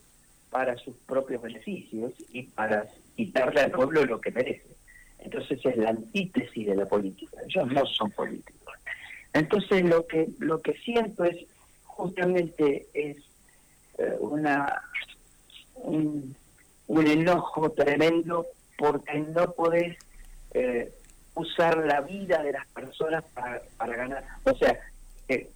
para 0.49 0.75
sus 0.77 0.95
propios 1.07 1.41
beneficios 1.41 2.13
y 2.29 2.43
para 2.43 2.87
quitarle 3.15 3.61
al 3.61 3.71
pueblo 3.71 4.05
lo 4.05 4.21
que 4.21 4.31
merece. 4.31 4.75
Entonces 5.19 5.59
es 5.63 5.77
la 5.77 5.89
antítesis 5.89 6.67
de 6.67 6.75
la 6.75 6.85
política. 6.85 7.37
Ellos 7.47 7.67
no 7.71 7.85
son 7.85 8.11
políticos. 8.11 8.73
Entonces 9.33 9.83
lo 9.83 10.05
que 10.05 10.29
lo 10.39 10.61
que 10.61 10.73
siento 10.73 11.25
es 11.25 11.45
justamente 11.83 12.87
es 12.93 13.17
eh, 13.97 14.15
una 14.19 14.81
un, 15.75 16.35
un 16.87 17.07
enojo 17.07 17.71
tremendo 17.71 18.45
porque 18.77 19.19
no 19.19 19.51
podés 19.51 19.97
eh, 20.53 20.93
usar 21.35 21.77
la 21.77 22.01
vida 22.01 22.41
de 22.43 22.53
las 22.53 22.67
personas 22.67 23.23
para, 23.33 23.61
para 23.77 23.95
ganar. 23.95 24.23
O 24.43 24.55
sea, 24.55 24.79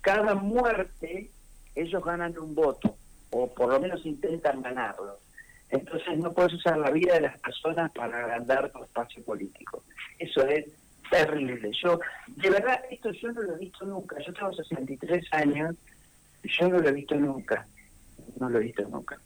cada 0.02 0.36
muerte 0.36 1.30
ellos 1.76 2.04
ganan 2.04 2.38
un 2.38 2.56
voto, 2.56 2.96
o 3.32 3.54
por 3.54 3.72
lo 3.72 3.80
menos 3.80 4.06
intentan 4.06 4.62
ganarlo. 4.62 5.20
Entonces 5.70 6.18
no 6.18 6.32
puedes 6.32 6.54
usar 6.54 6.78
la 6.78 6.90
vida 6.90 7.14
de 7.14 7.22
las 7.22 7.40
personas 7.40 7.92
para 7.92 8.28
ganar 8.28 8.72
tu 8.72 8.84
espacio 8.84 9.24
político. 9.24 9.84
Eso 10.18 10.46
es 10.48 10.66
terrible. 11.12 11.72
Yo, 11.84 12.00
de 12.28 12.50
verdad, 12.50 12.82
esto 12.90 13.12
yo 13.12 13.32
no 13.32 13.42
lo 13.42 13.56
he 13.56 13.60
visto 13.60 13.86
nunca. 13.86 14.18
Yo 14.20 14.34
tengo 14.34 14.52
63 14.52 15.26
años 15.32 15.76
yo 16.44 16.70
no 16.70 16.80
lo 16.80 16.90
he 16.90 16.94
visto 16.94 17.16
nunca. 17.16 17.68
No 18.40 18.50
lo 18.50 18.60
he 18.60 18.64
visto 18.64 18.88
nunca. 18.88 19.20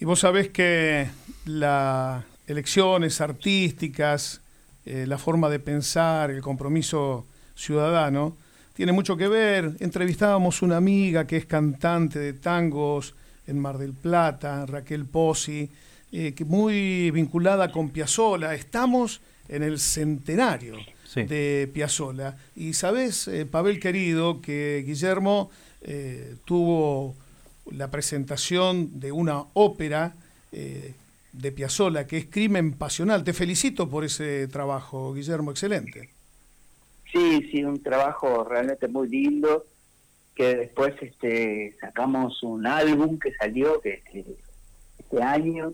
Y 0.00 0.04
vos 0.04 0.20
sabés 0.20 0.50
que 0.50 1.08
las 1.44 2.22
elecciones 2.46 3.20
artísticas, 3.20 4.40
eh, 4.86 5.06
la 5.08 5.18
forma 5.18 5.48
de 5.48 5.58
pensar, 5.58 6.30
el 6.30 6.40
compromiso 6.40 7.26
ciudadano, 7.56 8.36
tiene 8.74 8.92
mucho 8.92 9.16
que 9.16 9.26
ver. 9.26 9.72
Entrevistábamos 9.80 10.62
una 10.62 10.76
amiga 10.76 11.26
que 11.26 11.36
es 11.36 11.46
cantante 11.46 12.20
de 12.20 12.32
tangos 12.34 13.16
en 13.48 13.58
Mar 13.58 13.76
del 13.76 13.92
Plata, 13.92 14.66
Raquel 14.66 15.04
Pozzi, 15.04 15.68
eh, 16.12 16.32
que 16.32 16.44
muy 16.44 17.10
vinculada 17.10 17.72
con 17.72 17.90
Piazzola. 17.90 18.54
Estamos 18.54 19.20
en 19.48 19.64
el 19.64 19.80
centenario 19.80 20.76
de 21.16 21.68
Piazzola. 21.74 22.36
Y 22.54 22.74
sabés, 22.74 23.26
eh, 23.26 23.46
Pavel 23.46 23.80
querido, 23.80 24.40
que 24.40 24.84
Guillermo 24.86 25.50
tuvo 26.44 27.16
la 27.72 27.90
presentación 27.90 29.00
de 29.00 29.12
una 29.12 29.44
ópera 29.54 30.14
eh, 30.52 30.94
de 31.32 31.52
Piazzolla, 31.52 32.06
que 32.06 32.18
es 32.18 32.26
Crimen 32.26 32.72
Pasional. 32.72 33.24
Te 33.24 33.32
felicito 33.32 33.88
por 33.88 34.04
ese 34.04 34.48
trabajo, 34.48 35.14
Guillermo, 35.14 35.50
excelente. 35.50 36.10
Sí, 37.12 37.48
sí, 37.50 37.64
un 37.64 37.82
trabajo 37.82 38.44
realmente 38.44 38.88
muy 38.88 39.08
lindo, 39.08 39.64
que 40.34 40.56
después 40.56 40.94
este, 41.00 41.74
sacamos 41.80 42.42
un 42.42 42.66
álbum 42.66 43.18
que 43.18 43.32
salió 43.34 43.80
que, 43.80 44.02
este 44.98 45.22
año 45.22 45.72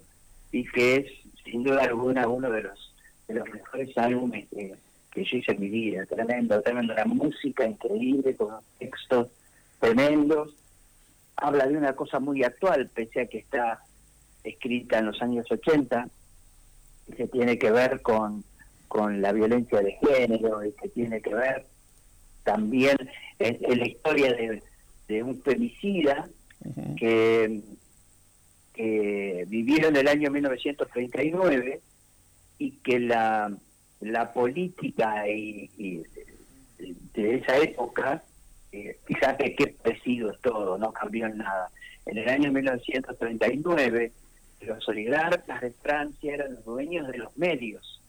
y 0.52 0.64
que 0.64 0.96
es 0.96 1.06
sin 1.44 1.64
duda 1.64 1.82
alguna 1.82 2.28
uno 2.28 2.50
de 2.50 2.62
los, 2.62 2.94
de 3.28 3.34
los 3.34 3.48
mejores 3.50 3.96
álbumes 3.98 4.46
que, 4.48 4.74
que 5.10 5.24
yo 5.24 5.38
hice 5.38 5.52
en 5.52 5.60
mi 5.60 5.68
vida. 5.68 6.06
Tremendo, 6.06 6.60
tremendo. 6.62 6.94
La 6.94 7.04
música 7.04 7.66
increíble, 7.66 8.34
con 8.36 8.54
textos 8.78 9.28
tremendos 9.80 10.54
habla 11.36 11.66
de 11.66 11.76
una 11.76 11.94
cosa 11.94 12.20
muy 12.20 12.42
actual, 12.42 12.88
pese 12.94 13.22
a 13.22 13.26
que 13.26 13.38
está 13.38 13.80
escrita 14.42 14.98
en 14.98 15.06
los 15.06 15.20
años 15.22 15.46
80, 15.50 16.08
que 17.16 17.26
tiene 17.28 17.58
que 17.58 17.70
ver 17.70 18.02
con, 18.02 18.44
con 18.88 19.20
la 19.20 19.32
violencia 19.32 19.80
de 19.80 19.92
género 19.92 20.64
y 20.64 20.72
que 20.72 20.88
tiene 20.88 21.20
que 21.20 21.34
ver 21.34 21.66
también 22.44 22.96
en, 23.38 23.78
la 23.78 23.86
historia 23.86 24.32
de, 25.08 25.22
un 25.22 25.40
femicida 25.42 26.28
que, 26.96 27.60
que 28.72 29.44
vivió 29.48 29.88
en 29.88 29.96
el 29.96 30.08
año 30.08 30.30
1939 30.30 31.80
y 32.58 32.70
que 32.70 33.00
la, 33.00 33.50
la 34.00 34.32
política 34.32 35.28
y, 35.28 36.02
de 37.14 37.36
esa 37.36 37.56
época, 37.58 38.22
eh, 38.74 38.98
fíjate 39.04 39.54
qué 39.54 39.68
parecido 39.68 40.32
es 40.32 40.40
todo, 40.40 40.76
no 40.78 40.92
cambió 40.92 41.26
en 41.26 41.38
nada. 41.38 41.70
En 42.06 42.18
el 42.18 42.28
año 42.28 42.52
1939, 42.52 44.12
los 44.62 44.88
oligarcas 44.88 45.60
de 45.60 45.70
Francia 45.72 46.34
eran 46.34 46.54
los 46.54 46.64
dueños 46.64 47.06
de 47.08 47.18
los 47.18 47.36
medios. 47.36 48.02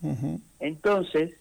Entonces, 0.59 1.33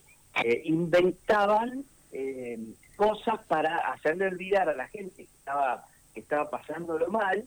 eh, 0.43 0.63
inventaban 0.65 1.85
eh, 2.13 2.59
cosas 2.97 3.45
para 3.47 3.77
hacerle 3.93 4.27
olvidar 4.27 4.69
a 4.69 4.75
la 4.75 4.89
gente 4.89 5.17
que 5.17 5.23
estaba, 5.39 5.85
que 6.13 6.21
estaba 6.21 6.51
pasándolo 6.51 7.09
mal 7.09 7.45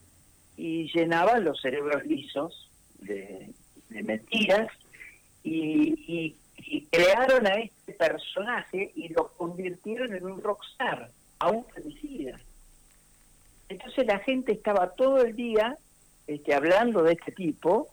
y 0.56 0.92
llenaban 0.94 1.44
los 1.44 1.62
cerebros 1.62 2.06
lisos 2.06 2.70
de, 3.00 3.52
mentiras 3.90 4.68
y, 5.44 6.36
crearon 6.92 7.46
a 7.48 7.54
este 7.54 7.94
personaje 7.94 8.92
y 8.96 9.10
lo 9.10 9.30
convirtieron 9.38 10.14
en 10.14 10.26
un 10.26 10.42
rockstar, 10.42 11.12
a 11.40 11.50
un. 11.50 11.66
Entonces 13.98 14.14
la 14.16 14.24
gente 14.24 14.52
estaba 14.52 14.92
todo 14.92 15.24
el 15.24 15.36
día 15.36 15.76
este, 16.28 16.54
hablando 16.54 17.02
de 17.02 17.14
este 17.14 17.32
tipo, 17.32 17.88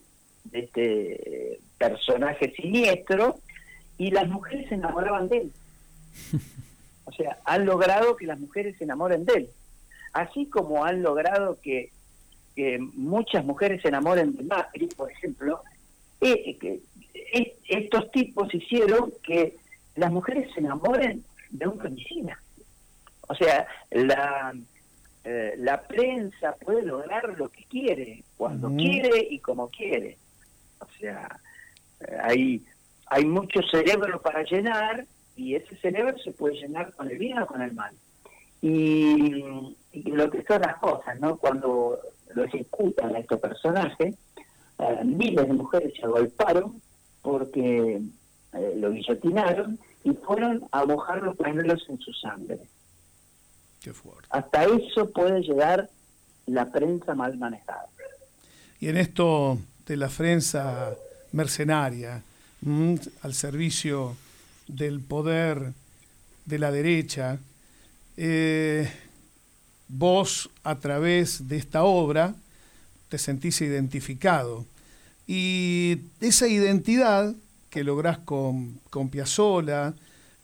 de 0.44 0.58
este 0.58 1.60
personaje 1.78 2.52
siniestro, 2.54 3.38
y 3.96 4.10
las 4.10 4.28
mujeres 4.28 4.68
se 4.68 4.74
enamoraban 4.74 5.28
de 5.28 5.36
él. 5.38 5.52
O 7.06 7.12
sea, 7.12 7.38
han 7.44 7.66
logrado 7.66 8.16
que 8.16 8.24
las 8.24 8.40
mujeres 8.40 8.78
se 8.78 8.84
enamoren 8.84 9.26
de 9.26 9.34
él. 9.34 9.50
Así 10.14 10.46
como 10.46 10.86
han 10.86 11.02
logrado 11.02 11.58
que, 11.60 11.90
muchas 12.94 13.44
mujeres 13.44 13.82
se 13.82 13.88
enamoren 13.88 14.34
de 14.34 14.42
Macri, 14.44 14.86
por 14.86 15.10
ejemplo, 15.10 15.62
eh, 16.22 16.56
que, 16.58 16.80
eh, 17.34 17.56
estos 17.68 18.10
tipos 18.10 18.54
hicieron 18.54 19.12
que 19.22 19.56
las 19.96 20.10
mujeres 20.10 20.50
se 20.54 20.60
enamoren 20.60 21.22
de 21.50 21.66
un 21.66 21.78
femicida. 21.78 22.40
O 23.28 23.34
sea, 23.34 23.66
la, 23.90 24.54
eh, 25.24 25.54
la 25.58 25.80
prensa 25.80 26.54
puede 26.56 26.82
lograr 26.82 27.38
lo 27.38 27.48
que 27.48 27.64
quiere, 27.64 28.24
cuando 28.36 28.68
quiere 28.74 29.26
y 29.30 29.38
como 29.38 29.68
quiere. 29.68 30.18
O 30.80 30.86
sea, 30.98 31.40
hay, 32.22 32.62
hay 33.06 33.24
mucho 33.24 33.60
cerebro 33.62 34.20
para 34.20 34.42
llenar 34.42 35.06
y 35.36 35.54
ese 35.54 35.76
cerebro 35.76 36.16
se 36.18 36.32
puede 36.32 36.56
llenar 36.56 36.92
con 36.92 37.10
el 37.10 37.18
bien 37.18 37.38
o 37.38 37.46
con 37.46 37.62
el 37.62 37.72
mal. 37.72 37.94
Y, 38.60 39.42
lo 39.92 40.30
que 40.30 40.42
son 40.42 40.60
las 40.60 40.76
cosas, 40.78 41.18
¿no? 41.20 41.36
Cuando 41.36 41.98
lo 42.34 42.44
ejecutan 42.44 43.14
a 43.14 43.20
estos 43.20 43.38
personajes, 43.38 44.16
eh, 44.78 45.04
miles 45.04 45.46
de 45.46 45.54
mujeres 45.54 45.92
se 45.94 46.04
agolparon 46.04 46.80
porque 47.22 48.00
eh, 48.52 48.74
lo 48.76 48.90
guillotinaron 48.90 49.78
y 50.02 50.12
fueron 50.12 50.66
a 50.72 50.84
mojar 50.84 51.22
los 51.22 51.36
pañuelos 51.36 51.86
en 51.88 51.98
su 51.98 52.12
sangre. 52.12 52.58
Qué 53.84 53.92
fuerte. 53.92 54.26
Hasta 54.30 54.64
eso 54.64 55.10
puede 55.10 55.42
llegar 55.42 55.90
la 56.46 56.72
prensa 56.72 57.14
mal 57.14 57.36
manejada. 57.36 57.86
Y 58.80 58.88
en 58.88 58.96
esto 58.96 59.58
de 59.86 59.98
la 59.98 60.08
prensa 60.08 60.94
mercenaria, 61.32 62.22
mm, 62.62 62.94
al 63.20 63.34
servicio 63.34 64.16
del 64.66 65.00
poder 65.00 65.74
de 66.46 66.58
la 66.58 66.70
derecha, 66.70 67.38
eh, 68.16 68.90
vos 69.88 70.48
a 70.62 70.78
través 70.78 71.46
de 71.46 71.58
esta 71.58 71.84
obra 71.84 72.34
te 73.10 73.18
sentís 73.18 73.60
identificado. 73.60 74.64
Y 75.26 75.98
esa 76.22 76.48
identidad 76.48 77.34
que 77.68 77.84
lográs 77.84 78.16
con, 78.16 78.80
con 78.88 79.10
Piazzolla, 79.10 79.92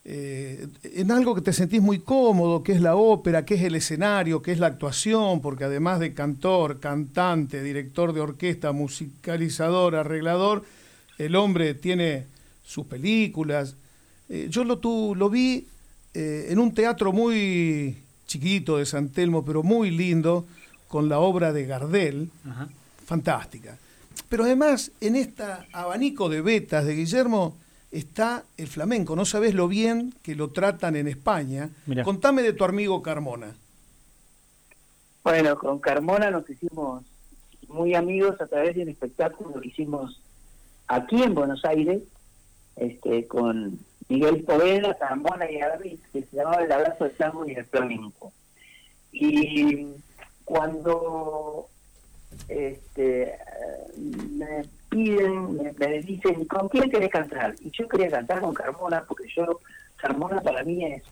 eh, 0.04 0.66
en 0.82 1.10
algo 1.10 1.34
que 1.34 1.42
te 1.42 1.52
sentís 1.52 1.82
muy 1.82 1.98
cómodo, 1.98 2.62
que 2.62 2.72
es 2.72 2.80
la 2.80 2.96
ópera, 2.96 3.44
que 3.44 3.54
es 3.54 3.62
el 3.62 3.74
escenario, 3.74 4.40
que 4.40 4.52
es 4.52 4.58
la 4.58 4.68
actuación, 4.68 5.40
porque 5.40 5.64
además 5.64 6.00
de 6.00 6.14
cantor, 6.14 6.80
cantante, 6.80 7.62
director 7.62 8.12
de 8.14 8.20
orquesta, 8.20 8.72
musicalizador, 8.72 9.96
arreglador, 9.96 10.64
el 11.18 11.36
hombre 11.36 11.74
tiene 11.74 12.24
sus 12.64 12.86
películas, 12.86 13.76
eh, 14.30 14.46
yo 14.48 14.64
lo, 14.64 14.78
tu, 14.78 15.14
lo 15.14 15.28
vi 15.28 15.66
eh, 16.14 16.46
en 16.48 16.58
un 16.58 16.72
teatro 16.72 17.12
muy 17.12 17.96
chiquito 18.26 18.78
de 18.78 18.86
San 18.86 19.10
Telmo, 19.10 19.44
pero 19.44 19.62
muy 19.62 19.90
lindo, 19.90 20.46
con 20.88 21.08
la 21.08 21.18
obra 21.18 21.52
de 21.52 21.66
Gardel, 21.66 22.30
fantástica. 23.04 23.76
Pero 24.28 24.44
además, 24.44 24.92
en 25.00 25.16
este 25.16 25.44
abanico 25.72 26.28
de 26.28 26.40
vetas 26.40 26.84
de 26.84 26.94
Guillermo 26.94 27.56
está 27.90 28.44
el 28.56 28.68
flamenco. 28.68 29.16
No 29.16 29.24
sabes 29.24 29.54
lo 29.54 29.68
bien 29.68 30.14
que 30.22 30.34
lo 30.34 30.50
tratan 30.50 30.96
en 30.96 31.08
España. 31.08 31.70
Contame 32.04 32.42
de 32.42 32.52
tu 32.52 32.64
amigo 32.64 33.02
Carmona. 33.02 33.54
Bueno, 35.22 35.58
con 35.58 35.78
Carmona 35.78 36.30
nos 36.30 36.48
hicimos 36.48 37.04
muy 37.68 37.94
amigos 37.94 38.40
a 38.40 38.46
través 38.46 38.74
de 38.74 38.82
un 38.82 38.88
espectáculo 38.88 39.60
que 39.60 39.68
hicimos 39.68 40.20
aquí 40.88 41.22
en 41.22 41.34
Buenos 41.34 41.64
Aires, 41.64 42.02
este, 42.76 43.26
con 43.26 43.78
Miguel 44.08 44.42
Poveda, 44.42 44.96
Carmona 44.98 45.50
y 45.50 45.60
Arris, 45.60 46.00
que 46.12 46.22
se 46.22 46.36
llamaba 46.36 46.62
El 46.62 46.72
Abrazo 46.72 47.04
de 47.04 47.10
Tango 47.10 47.46
y 47.46 47.52
el 47.52 47.64
Flamenco. 47.64 48.32
Y 49.12 49.86
cuando 50.44 51.68
este, 52.48 53.38
me 53.96 54.64
piden, 54.90 55.56
me, 55.78 56.02
dicen, 56.02 56.44
¿con 56.44 56.68
quién 56.68 56.90
querés 56.90 57.10
cantar? 57.10 57.54
Y 57.60 57.70
yo 57.70 57.88
quería 57.88 58.10
cantar 58.10 58.40
con 58.40 58.52
Carmona, 58.52 59.04
porque 59.06 59.24
yo, 59.34 59.60
Carmona 59.96 60.42
para 60.42 60.62
mí 60.64 60.84
es 60.84 61.02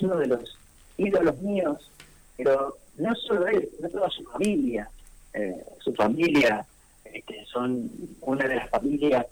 uno 0.00 0.16
de 0.16 0.26
los 0.26 0.58
ídolos 0.96 1.40
míos, 1.42 1.90
pero 2.36 2.76
no 2.96 3.14
solo 3.14 3.46
él, 3.46 3.68
sino 3.76 3.88
toda 3.90 4.10
su 4.10 4.24
familia. 4.24 4.90
Eh, 5.34 5.64
su 5.80 5.92
familia 5.94 6.66
este, 7.04 7.44
son 7.46 7.90
una 8.22 8.48
de 8.48 8.56
las 8.56 8.70
familias 8.70 9.26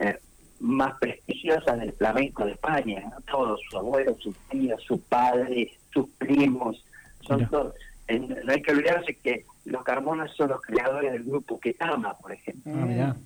eh, 0.00 0.18
más 0.58 0.98
prestigiosas 0.98 1.78
del 1.78 1.92
flamenco 1.92 2.44
de 2.44 2.52
España, 2.52 3.12
todos, 3.30 3.60
su 3.70 3.78
abuelo, 3.78 4.16
su 4.18 4.34
tío, 4.50 4.76
su 4.78 5.00
padre, 5.02 5.72
sus 5.92 6.08
primos, 6.18 6.84
son 7.20 7.48
todos. 7.48 7.74
no 8.08 8.52
hay 8.52 8.62
que 8.62 8.72
olvidarse 8.72 9.14
que 9.16 9.44
los 9.66 9.84
Carmonas 9.84 10.32
son 10.36 10.50
los 10.50 10.60
creadores 10.60 11.12
del 11.12 11.24
grupo 11.24 11.60
Ketama, 11.60 12.16
por 12.18 12.32
ejemplo. 12.32 12.72
Ah, 12.74 13.16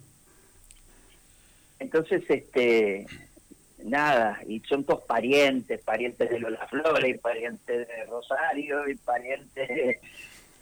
Entonces, 1.80 2.22
este, 2.28 3.06
nada, 3.82 4.38
y 4.46 4.60
son 4.60 4.84
todos 4.84 5.02
parientes, 5.02 5.80
parientes 5.80 6.30
de 6.30 6.38
Lola 6.38 6.66
Flores, 6.68 7.16
y 7.16 7.18
parientes 7.18 7.88
de 7.88 8.04
Rosario, 8.04 8.88
y 8.88 8.94
parientes 8.94 10.00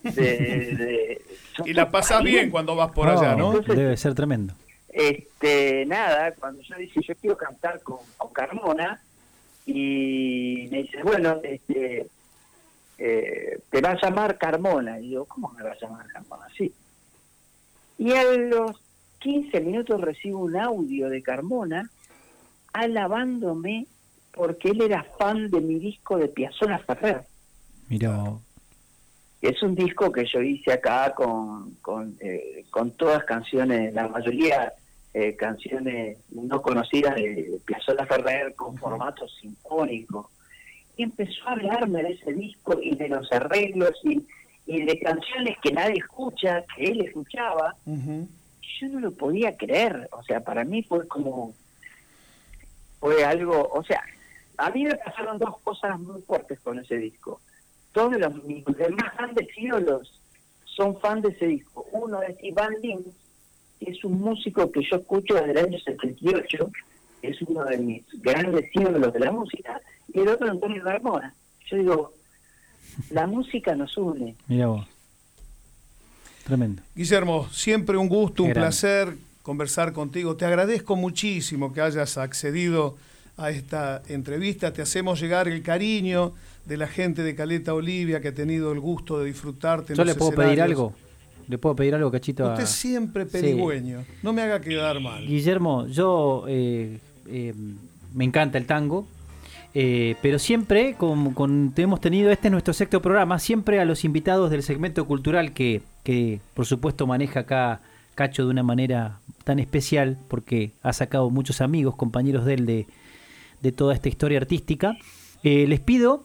de... 0.02 1.22
y 1.64 1.72
la 1.74 1.90
pasas 1.90 2.22
bien 2.22 2.50
cuando 2.50 2.74
vas 2.74 2.92
por 2.92 3.08
allá, 3.08 3.36
¿no? 3.36 3.60
Debe 3.60 3.96
ser 3.96 4.14
tremendo 4.14 4.54
este 4.98 5.86
nada, 5.86 6.32
cuando 6.32 6.62
yo 6.62 6.76
dije 6.76 7.00
yo 7.06 7.14
quiero 7.14 7.36
cantar 7.36 7.80
con, 7.82 7.98
Carmona 8.32 9.00
y 9.66 10.68
me 10.70 10.82
dice, 10.82 11.02
bueno, 11.02 11.40
este 11.42 12.06
eh, 12.98 13.60
te 13.70 13.80
va 13.80 13.90
a 13.90 14.00
llamar 14.00 14.38
Carmona. 14.38 14.98
Y 15.00 15.10
yo, 15.10 15.24
¿cómo 15.24 15.50
me 15.50 15.62
va 15.62 15.72
a 15.72 15.78
llamar 15.78 16.06
Carmona? 16.06 16.46
Sí. 16.56 16.72
Y 17.98 18.12
a 18.12 18.24
los 18.24 18.80
15 19.18 19.60
minutos 19.60 20.00
recibo 20.00 20.40
un 20.40 20.56
audio 20.56 21.08
de 21.08 21.22
Carmona 21.22 21.90
alabándome 22.72 23.86
porque 24.32 24.68
él 24.68 24.82
era 24.82 25.04
fan 25.18 25.50
de 25.50 25.60
mi 25.60 25.78
disco 25.78 26.16
de 26.16 26.28
Piazzolla 26.28 26.78
Ferrer. 26.78 27.22
Mira. 27.88 28.32
Es 29.40 29.62
un 29.62 29.74
disco 29.74 30.10
que 30.10 30.24
yo 30.26 30.42
hice 30.42 30.72
acá 30.72 31.14
con, 31.14 31.74
con, 31.76 32.16
eh, 32.20 32.64
con 32.70 32.90
todas 32.92 33.24
canciones, 33.24 33.94
la 33.94 34.08
mayoría 34.08 34.72
eh, 35.14 35.34
canciones 35.36 36.18
no 36.30 36.60
conocidas 36.60 37.14
de 37.14 37.58
Piazzolla 37.64 38.04
Ferrer 38.06 38.54
con 38.54 38.76
formato 38.76 39.26
sinfónico. 39.26 40.30
Y 40.96 41.04
empezó 41.04 41.48
a 41.48 41.52
hablarme 41.52 42.02
de 42.02 42.10
ese 42.12 42.32
disco 42.34 42.78
y 42.80 42.94
de 42.94 43.08
los 43.08 43.32
arreglos 43.32 43.98
y, 44.04 44.24
de 44.66 44.98
canciones 44.98 45.56
que 45.62 45.72
nadie 45.72 45.96
escucha, 45.96 46.62
que 46.76 46.84
él 46.84 47.00
escuchaba. 47.00 47.74
Yo 48.80 48.88
no 48.88 49.00
lo 49.00 49.12
podía 49.12 49.56
creer. 49.56 50.08
O 50.12 50.22
sea, 50.22 50.40
para 50.40 50.64
mí 50.64 50.82
fue 50.82 51.06
como. 51.08 51.54
Fue 53.00 53.24
algo. 53.24 53.68
O 53.72 53.82
sea, 53.84 54.02
a 54.56 54.70
mí 54.70 54.84
me 54.84 54.94
pasaron 54.96 55.38
dos 55.38 55.58
cosas 55.60 55.98
muy 55.98 56.20
fuertes 56.22 56.60
con 56.60 56.78
ese 56.78 56.96
disco. 56.96 57.40
Todos 57.92 58.18
los, 58.18 58.44
mis 58.44 58.64
demás 58.64 59.16
grandes 59.16 59.48
ídolos 59.56 60.20
son 60.64 60.98
fan 61.00 61.22
de 61.22 61.30
ese 61.30 61.46
disco. 61.46 61.86
Uno 61.92 62.22
es 62.22 62.36
Iván 62.42 62.74
Lins, 62.82 63.06
es 63.80 64.04
un 64.04 64.20
músico 64.20 64.70
que 64.70 64.82
yo 64.82 64.96
escucho 64.96 65.34
desde 65.34 65.52
el 65.52 65.58
año 65.58 65.78
78, 65.78 66.70
es 67.22 67.42
uno 67.42 67.64
de 67.64 67.78
mis 67.78 68.04
grandes 68.22 68.70
ídolos 68.74 69.12
de 69.12 69.20
la 69.20 69.32
música, 69.32 69.80
y 70.12 70.20
el 70.20 70.28
otro 70.28 70.50
Antonio 70.50 70.82
Carmona. 70.82 71.34
Yo 71.66 71.76
digo, 71.76 72.12
la 73.10 73.26
música 73.26 73.74
nos 73.74 73.96
une. 73.96 74.36
Mira 74.46 74.68
vos. 74.68 74.86
Tremendo. 76.48 76.82
Guillermo, 76.96 77.46
siempre 77.52 77.96
un 77.98 78.08
gusto, 78.08 78.42
un 78.42 78.52
placer 78.52 79.14
conversar 79.42 79.92
contigo. 79.92 80.34
Te 80.34 80.46
agradezco 80.46 80.96
muchísimo 80.96 81.72
que 81.72 81.82
hayas 81.82 82.16
accedido 82.16 82.96
a 83.36 83.50
esta 83.50 84.02
entrevista. 84.08 84.72
Te 84.72 84.80
hacemos 84.80 85.20
llegar 85.20 85.46
el 85.46 85.62
cariño 85.62 86.32
de 86.64 86.78
la 86.78 86.86
gente 86.86 87.22
de 87.22 87.34
Caleta 87.34 87.74
Olivia 87.74 88.20
que 88.22 88.28
ha 88.28 88.34
tenido 88.34 88.72
el 88.72 88.80
gusto 88.80 89.18
de 89.18 89.26
disfrutarte. 89.26 89.94
¿Yo 89.94 90.04
le 90.04 90.14
puedo 90.14 90.32
pedir 90.32 90.62
algo? 90.62 90.94
¿Le 91.48 91.58
puedo 91.58 91.76
pedir 91.76 91.94
algo, 91.94 92.10
Cachito? 92.10 92.50
Usted 92.50 92.66
siempre 92.66 93.26
pedigüeño. 93.26 94.04
No 94.22 94.32
me 94.32 94.40
haga 94.40 94.60
quedar 94.60 95.00
mal. 95.00 95.26
Guillermo, 95.26 95.86
yo 95.86 96.44
eh, 96.48 96.98
eh, 97.26 97.54
me 98.14 98.24
encanta 98.24 98.56
el 98.56 98.64
tango. 98.64 99.06
Eh, 99.74 100.16
pero 100.22 100.38
siempre, 100.38 100.94
como 100.94 101.34
hemos 101.76 102.00
tenido, 102.00 102.30
este 102.30 102.48
es 102.48 102.52
nuestro 102.52 102.74
sexto 102.74 103.02
programa, 103.02 103.38
siempre 103.38 103.80
a 103.80 103.84
los 103.84 104.04
invitados 104.04 104.50
del 104.50 104.62
segmento 104.62 105.06
cultural 105.06 105.52
que, 105.52 105.82
que 106.04 106.40
por 106.54 106.66
supuesto 106.66 107.06
maneja 107.06 107.40
acá 107.40 107.80
Cacho 108.14 108.44
de 108.44 108.50
una 108.50 108.64
manera 108.64 109.20
tan 109.44 109.60
especial, 109.60 110.18
porque 110.26 110.72
ha 110.82 110.92
sacado 110.92 111.30
muchos 111.30 111.60
amigos, 111.60 111.94
compañeros 111.94 112.44
de 112.44 112.54
él 112.54 112.66
de, 112.66 112.86
de 113.60 113.70
toda 113.70 113.94
esta 113.94 114.08
historia 114.08 114.38
artística, 114.38 114.96
les 115.44 115.78
pido 115.78 116.24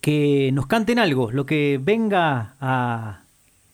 que 0.00 0.50
nos 0.52 0.68
canten 0.68 1.00
algo, 1.00 1.32
lo 1.32 1.46
que 1.46 1.80
venga 1.82 2.54
a, 2.60 3.24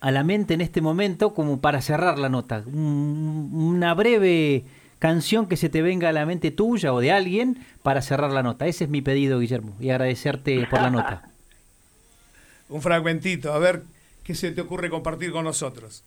a 0.00 0.10
la 0.10 0.24
mente 0.24 0.54
en 0.54 0.60
este 0.60 0.80
momento 0.80 1.34
como 1.34 1.60
para 1.60 1.82
cerrar 1.82 2.18
la 2.18 2.28
nota. 2.28 2.64
una 2.66 3.92
breve 3.94 4.64
canción 5.00 5.48
que 5.48 5.56
se 5.56 5.68
te 5.68 5.82
venga 5.82 6.10
a 6.10 6.12
la 6.12 6.26
mente 6.26 6.52
tuya 6.52 6.92
o 6.92 7.00
de 7.00 7.10
alguien 7.10 7.66
para 7.82 8.02
cerrar 8.02 8.30
la 8.30 8.44
nota. 8.44 8.68
Ese 8.68 8.84
es 8.84 8.90
mi 8.90 9.02
pedido, 9.02 9.40
Guillermo, 9.40 9.74
y 9.80 9.90
agradecerte 9.90 10.64
por 10.70 10.80
la 10.80 10.90
nota. 10.90 11.22
Un 12.68 12.82
fragmentito, 12.82 13.52
a 13.52 13.58
ver 13.58 13.82
qué 14.22 14.36
se 14.36 14.52
te 14.52 14.60
ocurre 14.60 14.90
compartir 14.90 15.32
con 15.32 15.44
nosotros. 15.44 16.04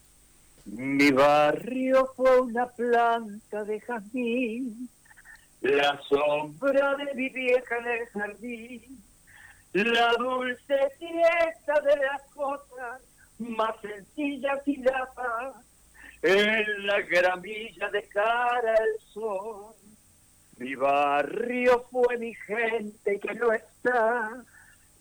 Mi 0.66 1.12
barrio 1.12 2.14
fue 2.16 2.40
una 2.40 2.68
planta 2.68 3.66
de 3.66 3.82
jazmín, 3.82 4.90
la 5.60 6.00
sombra 6.08 6.96
de 6.96 7.14
mi 7.16 7.28
vieja 7.28 7.78
en 7.80 7.88
el 7.88 8.08
jardín, 8.08 9.04
la 9.74 10.14
dulce 10.14 10.78
fiesta 10.98 11.82
de 11.82 11.98
las 11.98 12.22
cosas 12.34 13.02
más 13.40 13.76
sencilla 13.82 14.62
y 14.66 14.78
la 14.78 15.10
paz, 15.14 15.56
en 16.24 16.88
la 16.88 17.02
gramilla 17.02 17.90
de 17.90 18.04
cara 18.04 18.74
al 18.74 19.00
sol. 19.14 19.76
Mi 20.58 20.76
barrio 20.76 21.86
fue 21.92 22.18
mi 22.18 22.34
gente 22.34 23.20
que 23.20 23.34
no 23.34 23.52
está, 23.52 24.44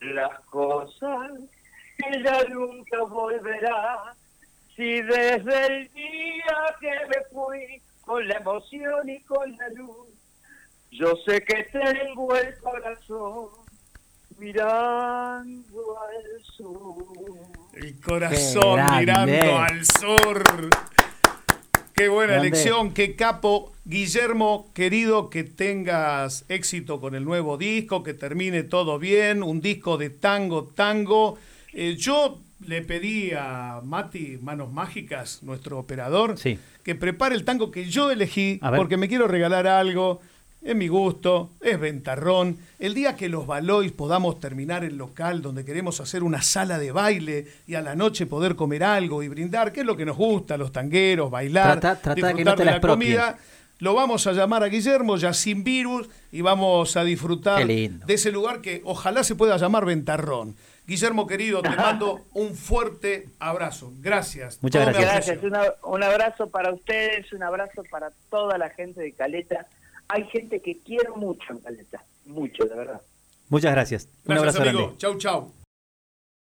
las 0.00 0.40
cosas 0.46 1.30
que 1.96 2.22
ya 2.22 2.42
nunca 2.48 3.02
volverá. 3.04 4.14
Si 4.74 5.02
desde 5.02 5.66
el 5.66 5.92
día 5.92 6.76
que 6.80 6.90
me 6.90 7.24
fui 7.30 7.82
con 8.04 8.26
la 8.26 8.38
emoción 8.38 9.08
y 9.08 9.20
con 9.20 9.56
la 9.56 9.68
luz, 9.68 10.08
yo 10.90 11.14
sé 11.24 11.42
que 11.44 11.64
tengo 11.64 12.34
el 12.34 12.58
corazón 12.58 13.50
mirando 14.38 15.98
al 16.00 16.42
sur. 16.42 17.06
El 17.74 18.00
corazón 18.00 18.80
mirando 18.98 19.58
al 19.58 19.84
sur. 19.84 20.70
Qué 22.02 22.08
buena 22.08 22.36
elección, 22.36 22.92
qué 22.92 23.14
capo. 23.14 23.70
Guillermo, 23.84 24.72
querido, 24.74 25.30
que 25.30 25.44
tengas 25.44 26.44
éxito 26.48 27.00
con 27.00 27.14
el 27.14 27.24
nuevo 27.24 27.56
disco, 27.56 28.02
que 28.02 28.12
termine 28.12 28.64
todo 28.64 28.98
bien, 28.98 29.44
un 29.44 29.60
disco 29.60 29.96
de 29.98 30.10
tango, 30.10 30.64
tango. 30.64 31.38
Eh, 31.72 31.94
yo 31.96 32.40
le 32.66 32.82
pedí 32.82 33.30
a 33.38 33.82
Mati 33.84 34.36
Manos 34.42 34.72
Mágicas, 34.72 35.44
nuestro 35.44 35.78
operador, 35.78 36.34
que 36.82 36.94
prepare 36.96 37.36
el 37.36 37.44
tango 37.44 37.70
que 37.70 37.84
yo 37.84 38.10
elegí, 38.10 38.58
porque 38.74 38.96
me 38.96 39.06
quiero 39.06 39.28
regalar 39.28 39.68
algo 39.68 40.20
es 40.64 40.76
mi 40.76 40.88
gusto, 40.88 41.50
es 41.60 41.78
ventarrón. 41.78 42.58
El 42.78 42.94
día 42.94 43.16
que 43.16 43.28
los 43.28 43.46
Valois 43.46 43.90
podamos 43.92 44.38
terminar 44.38 44.84
el 44.84 44.96
local 44.96 45.42
donde 45.42 45.64
queremos 45.64 46.00
hacer 46.00 46.22
una 46.22 46.40
sala 46.42 46.78
de 46.78 46.92
baile 46.92 47.46
y 47.66 47.74
a 47.74 47.82
la 47.82 47.96
noche 47.96 48.26
poder 48.26 48.54
comer 48.54 48.84
algo 48.84 49.22
y 49.22 49.28
brindar, 49.28 49.72
que 49.72 49.80
es 49.80 49.86
lo 49.86 49.96
que 49.96 50.04
nos 50.04 50.16
gusta, 50.16 50.56
los 50.56 50.70
tangueros, 50.70 51.30
bailar, 51.30 51.80
disfrutar 52.14 52.56
de 52.56 52.64
la 52.64 52.80
comida, 52.80 53.38
lo 53.80 53.94
vamos 53.94 54.28
a 54.28 54.32
llamar 54.32 54.62
a 54.62 54.68
Guillermo 54.68 55.16
ya 55.16 55.32
sin 55.32 55.64
virus 55.64 56.08
y 56.30 56.40
vamos 56.42 56.96
a 56.96 57.02
disfrutar 57.02 57.66
de 57.66 58.14
ese 58.14 58.30
lugar 58.30 58.60
que 58.60 58.82
ojalá 58.84 59.24
se 59.24 59.34
pueda 59.34 59.56
llamar 59.56 59.84
Ventarrón. 59.84 60.54
Guillermo 60.86 61.26
querido, 61.26 61.62
te 61.62 61.70
mando 61.70 62.22
un 62.32 62.54
fuerte 62.54 63.28
abrazo. 63.38 63.92
Gracias. 64.00 64.58
Muchas 64.62 64.84
gracias. 64.86 65.26
gracias. 65.26 65.74
un 65.82 66.02
abrazo 66.02 66.48
para 66.50 66.72
ustedes, 66.72 67.32
un 67.32 67.42
abrazo 67.42 67.82
para 67.90 68.12
toda 68.30 68.58
la 68.58 68.70
gente 68.70 69.00
de 69.00 69.12
Caleta 69.12 69.66
hay 70.12 70.24
gente 70.24 70.60
que 70.60 70.78
quiero 70.78 71.16
mucho 71.16 71.52
en 71.52 71.58
Caleta, 71.58 72.04
mucho, 72.26 72.64
de 72.66 72.74
verdad. 72.74 73.00
Muchas 73.48 73.72
gracias. 73.72 74.08
Un 74.26 74.36
abrazo 74.36 74.62
amigo. 74.62 74.94
Chau, 74.98 75.16
chau. 75.16 75.52